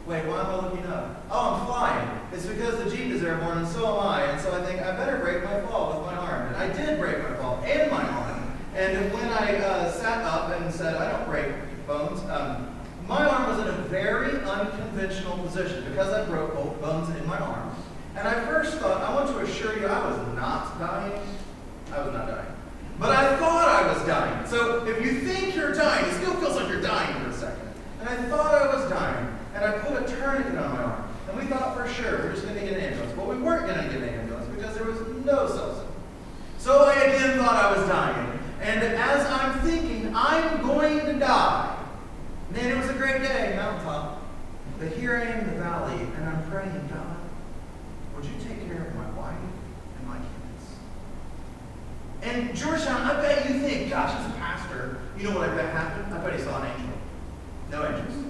wait, 0.07 0.24
why 0.27 0.40
am 0.40 0.46
I 0.46 0.57
looking 0.57 0.87
up? 0.87 1.24
Oh, 1.31 1.55
I'm 1.55 1.66
flying. 1.66 2.20
It's 2.33 2.46
because 2.46 2.83
the 2.83 2.90
Jeep 2.90 3.12
is 3.12 3.22
airborne, 3.22 3.59
and 3.59 3.68
so 3.68 3.98
am 3.98 4.07
I. 4.07 4.22
And 4.24 4.40
so 4.40 4.55
I 4.55 4.64
think 4.64 4.81
I 4.81 4.92
better 4.96 5.18
break 5.18 5.44
my 5.44 5.61
fall 5.62 5.98
with 5.98 6.07
my 6.07 6.16
arm. 6.16 6.48
And 6.48 6.57
I 6.57 6.72
did 6.72 6.98
break 6.98 7.18
my 7.18 7.35
fall 7.37 7.62
and 7.64 7.90
my 7.90 8.03
arm. 8.03 8.59
And 8.74 9.12
when 9.12 9.29
I 9.29 9.57
uh, 9.57 9.90
sat 9.92 10.24
up 10.24 10.61
and 10.61 10.72
said, 10.72 10.96
I 10.96 11.12
don't 11.12 11.27
break 11.29 11.53
bones, 11.87 12.20
um, 12.31 12.70
my 13.07 13.24
arm 13.24 13.48
was 13.48 13.61
in 13.61 13.68
a 13.68 13.79
very 13.88 14.33
unconventional 14.42 15.38
position 15.38 15.85
because 15.90 16.12
I 16.12 16.24
broke 16.24 16.55
both 16.55 16.81
bones 16.81 17.14
in 17.16 17.27
my 17.27 17.38
arm. 17.38 17.70
And 18.16 18.27
I 18.27 18.44
first 18.46 18.79
thought, 18.79 19.03
I 19.03 19.14
want 19.14 19.29
to 19.29 19.38
assure 19.40 19.79
you, 19.79 19.87
I 19.87 20.07
was 20.07 20.35
not 20.35 20.79
dying. 20.79 21.20
I 21.92 22.03
was 22.03 22.12
not 22.12 22.27
dying. 22.27 22.43
But 22.98 23.11
I 23.11 23.37
thought 23.37 23.68
I 23.68 23.92
was 23.92 24.07
dying. 24.07 24.46
So 24.46 24.87
if 24.87 25.04
you 25.04 25.20
think 25.20 25.57
you're 25.57 25.74
dying, 25.74 26.07
it 26.07 26.14
still 26.14 26.35
feels 26.35 26.57
like 26.57 26.68
you're 26.68 26.80
dying 26.80 27.22
for 27.22 27.30
a 27.30 27.33
second. 27.33 27.68
And 28.00 28.09
I 28.09 28.16
thought 28.28 28.54
I 28.54 28.74
was 28.74 28.88
dying. 28.90 29.38
And 29.54 29.64
I 29.64 29.78
put 29.78 30.02
a 30.02 30.16
tourniquet 30.16 30.57
on 30.57 30.72
my 30.72 30.83
arm. 30.83 31.04
And 31.28 31.38
we 31.38 31.46
thought 31.46 31.76
for 31.76 31.88
sure 31.92 32.18
we're 32.18 32.33
just 32.33 32.44
going 32.44 32.54
to 32.54 32.61
get 32.61 32.74
an 32.74 32.80
ambulance. 32.80 33.12
But 33.16 33.28
we 33.28 33.37
weren't 33.37 33.66
going 33.66 33.83
to 33.83 33.92
get 33.92 34.02
an 34.02 34.09
ambulance 34.09 34.46
because 34.48 34.74
there 34.76 34.85
was 34.85 35.00
no 35.24 35.46
substance. 35.48 35.90
So 36.59 36.85
I 36.85 36.94
again 36.94 37.38
thought 37.38 37.57
I 37.57 37.76
was 37.76 37.88
dying. 37.88 38.38
And 38.61 38.83
as 38.83 39.26
I'm 39.26 39.61
thinking, 39.61 40.12
I'm 40.14 40.62
going 40.62 41.00
to 41.00 41.12
die. 41.18 41.76
Man, 42.50 42.70
it 42.70 42.78
was 42.78 42.88
a 42.88 42.94
great 42.94 43.20
day, 43.20 43.54
mountaintop. 43.57 44.22
But 44.78 44.88
here 44.88 45.16
I 45.16 45.22
am 45.22 45.40
in 45.40 45.54
the 45.54 45.61
valley, 45.62 46.00
and 46.00 46.28
I'm 46.28 46.50
praying, 46.50 46.88
God, 46.92 47.16
would 48.14 48.24
you 48.24 48.33
take 48.46 48.66
care 48.66 48.87
of 48.87 48.94
my 48.94 49.11
wife 49.11 49.37
and 49.98 50.09
my 50.09 50.16
kids? 50.16 50.76
And 52.24 52.56
Georgetown, 52.56 53.02
I 53.02 53.20
bet 53.20 53.48
you 53.48 53.60
think, 53.60 53.90
gosh, 53.90 54.18
as 54.18 54.26
a 54.30 54.38
pastor, 54.38 54.96
you 55.18 55.28
know 55.28 55.38
what 55.38 55.50
I 55.50 55.54
bet 55.54 55.72
happened? 55.72 56.14
I 56.14 56.18
bet 56.18 56.38
he 56.38 56.42
saw 56.42 56.62
an 56.62 56.70
angel. 56.70 56.96
No 57.70 57.87
angels. 57.87 58.24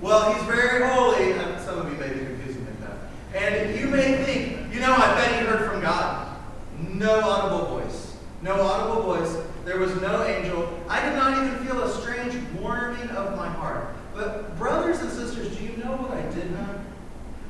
Well, 0.00 0.32
he's 0.32 0.42
very 0.44 0.86
holy. 0.88 1.32
Some 1.62 1.80
of 1.80 1.92
you 1.92 1.98
may 1.98 2.08
be 2.08 2.24
confusing 2.24 2.64
like 2.64 2.80
that. 2.80 2.98
And 3.34 3.78
you 3.78 3.88
may 3.88 4.24
think, 4.24 4.72
you 4.72 4.80
know, 4.80 4.92
I 4.92 5.14
bet 5.14 5.38
he 5.38 5.46
heard 5.46 5.70
from 5.70 5.82
God. 5.82 6.34
No 6.78 7.20
audible 7.20 7.78
voice. 7.78 8.16
No 8.40 8.60
audible 8.60 9.02
voice. 9.02 9.36
There 9.66 9.78
was 9.78 9.94
no 10.00 10.24
angel. 10.24 10.68
I 10.88 11.04
did 11.04 11.14
not 11.16 11.36
even 11.36 11.66
feel 11.66 11.82
a 11.82 12.00
strange 12.00 12.34
warming 12.58 13.08
of 13.10 13.36
my 13.36 13.48
heart. 13.48 13.88
But, 14.14 14.56
brothers 14.56 15.00
and 15.00 15.10
sisters, 15.10 15.54
do 15.56 15.62
you 15.62 15.76
know 15.76 15.96
what 15.96 16.12
I 16.12 16.22
did 16.34 16.50
have? 16.52 16.80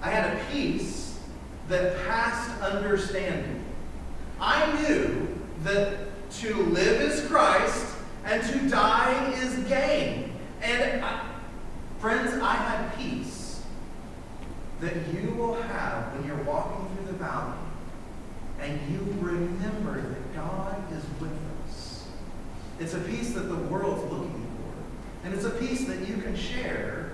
I 0.03 0.11
had 0.11 0.37
a 0.37 0.44
peace 0.51 1.20
that 1.68 1.96
passed 2.07 2.61
understanding. 2.61 3.64
I 4.40 4.83
knew 4.83 5.26
that 5.62 6.31
to 6.31 6.55
live 6.55 7.01
is 7.01 7.27
Christ 7.27 7.95
and 8.25 8.42
to 8.42 8.69
die 8.69 9.33
is 9.42 9.55
gain. 9.69 10.33
And 10.62 11.05
I, 11.05 11.25
friends, 11.99 12.35
I 12.42 12.55
have 12.55 12.97
peace 12.97 13.62
that 14.81 14.95
you 15.14 15.31
will 15.33 15.55
have 15.55 16.12
when 16.14 16.27
you're 16.27 16.42
walking 16.45 16.88
through 16.97 17.07
the 17.07 17.19
valley 17.19 17.57
and 18.61 18.81
you 18.90 18.99
remember 19.21 20.01
that 20.01 20.35
God 20.35 20.77
is 20.92 21.05
with 21.21 21.33
us. 21.64 22.09
It's 22.79 22.95
a 22.95 23.01
peace 23.01 23.33
that 23.35 23.49
the 23.49 23.57
world's 23.57 24.03
looking 24.12 24.31
for. 24.33 25.27
And 25.27 25.35
it's 25.35 25.45
a 25.45 25.51
peace 25.51 25.85
that 25.87 26.07
you 26.07 26.16
can 26.19 26.37
share 26.37 27.12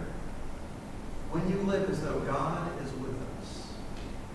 when 1.31 1.49
you 1.49 1.57
live 1.63 1.89
as 1.91 2.03
though 2.03 2.21
God 2.21 2.71
is 2.83 2.93
with 2.95 3.15
us. 3.41 3.69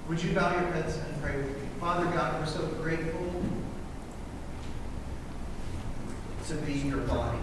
Would 0.08 0.24
you 0.24 0.34
bow 0.34 0.52
your 0.52 0.72
heads 0.72 0.98
and 0.98 1.22
pray 1.22 1.38
with 1.38 1.62
me? 1.62 1.68
Father 1.80 2.06
God, 2.06 2.40
we're 2.40 2.48
so 2.48 2.66
grateful 2.82 3.32
to 6.48 6.54
be 6.56 6.74
your 6.74 7.00
body, 7.00 7.38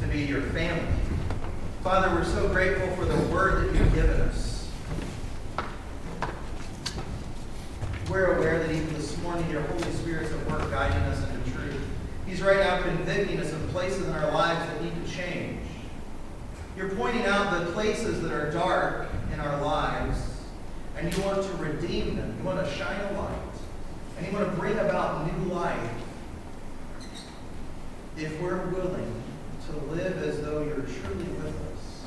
to 0.00 0.06
be 0.06 0.20
your 0.20 0.40
family. 0.40 0.94
Father, 1.84 2.08
we're 2.14 2.24
so 2.24 2.48
grateful 2.48 2.88
for 2.96 3.04
the 3.04 3.16
word 3.26 3.68
that 3.68 3.78
you've 3.78 3.94
given 3.94 4.18
us. 4.22 4.66
We're 8.10 8.38
aware 8.38 8.58
that 8.60 8.70
even 8.70 8.94
this 8.94 9.18
morning 9.18 9.50
your 9.50 9.60
Holy 9.60 9.92
Spirit's 9.92 10.32
at 10.32 10.50
work 10.50 10.70
guiding 10.70 11.02
us 11.02 11.22
into 11.28 11.50
truth. 11.50 11.82
He's 12.26 12.40
right 12.40 12.60
now 12.60 12.80
convicting 12.80 13.38
us 13.40 13.52
of 13.52 13.60
places 13.72 14.06
in 14.06 14.12
our 14.14 14.30
lives 14.32 14.58
that 14.58 14.82
need 14.82 14.94
to 15.04 15.12
change. 15.12 15.60
You're 16.78 16.94
pointing 16.94 17.26
out 17.26 17.60
the 17.60 17.70
places 17.72 18.22
that 18.22 18.32
are 18.32 18.50
dark 18.50 19.10
in 19.34 19.40
our 19.40 19.60
lives, 19.60 20.18
and 20.96 21.14
you 21.14 21.22
want 21.24 21.42
to 21.42 21.52
redeem 21.58 22.16
them. 22.16 22.36
You 22.38 22.44
want 22.44 22.64
to 22.64 22.72
shine 22.72 22.98
a 22.98 23.20
light, 23.20 23.38
and 24.16 24.26
you 24.26 24.32
want 24.32 24.50
to 24.50 24.56
bring 24.58 24.78
about 24.78 25.30
new 25.30 25.52
life 25.52 25.90
if 28.22 28.38
we're 28.38 28.66
willing 28.66 29.22
to 29.66 29.76
live 29.92 30.22
as 30.22 30.42
though 30.42 30.62
you're 30.62 30.82
truly 30.82 31.24
with 31.24 31.54
us. 31.72 32.04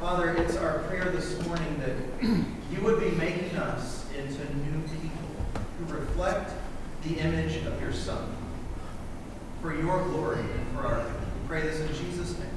Father, 0.00 0.34
it's 0.36 0.56
our 0.56 0.80
prayer 0.80 1.10
this 1.10 1.40
morning 1.46 1.80
that 1.80 1.92
you 2.72 2.80
would 2.82 2.98
be 2.98 3.10
making 3.12 3.56
us 3.56 4.04
into 4.18 4.42
new 4.56 4.82
people 4.88 5.28
who 5.78 5.94
reflect 5.94 6.50
the 7.04 7.18
image 7.20 7.64
of 7.64 7.80
your 7.80 7.92
Son. 7.92 8.34
for 9.62 9.74
your 9.74 10.02
glory 10.04 10.40
and 10.40 10.76
for 10.76 10.86
our. 10.86 11.04
we 11.06 11.48
Pray 11.48 11.62
this 11.62 11.78
in 11.78 11.88
Jesus' 11.94 12.36
name. 12.38 12.53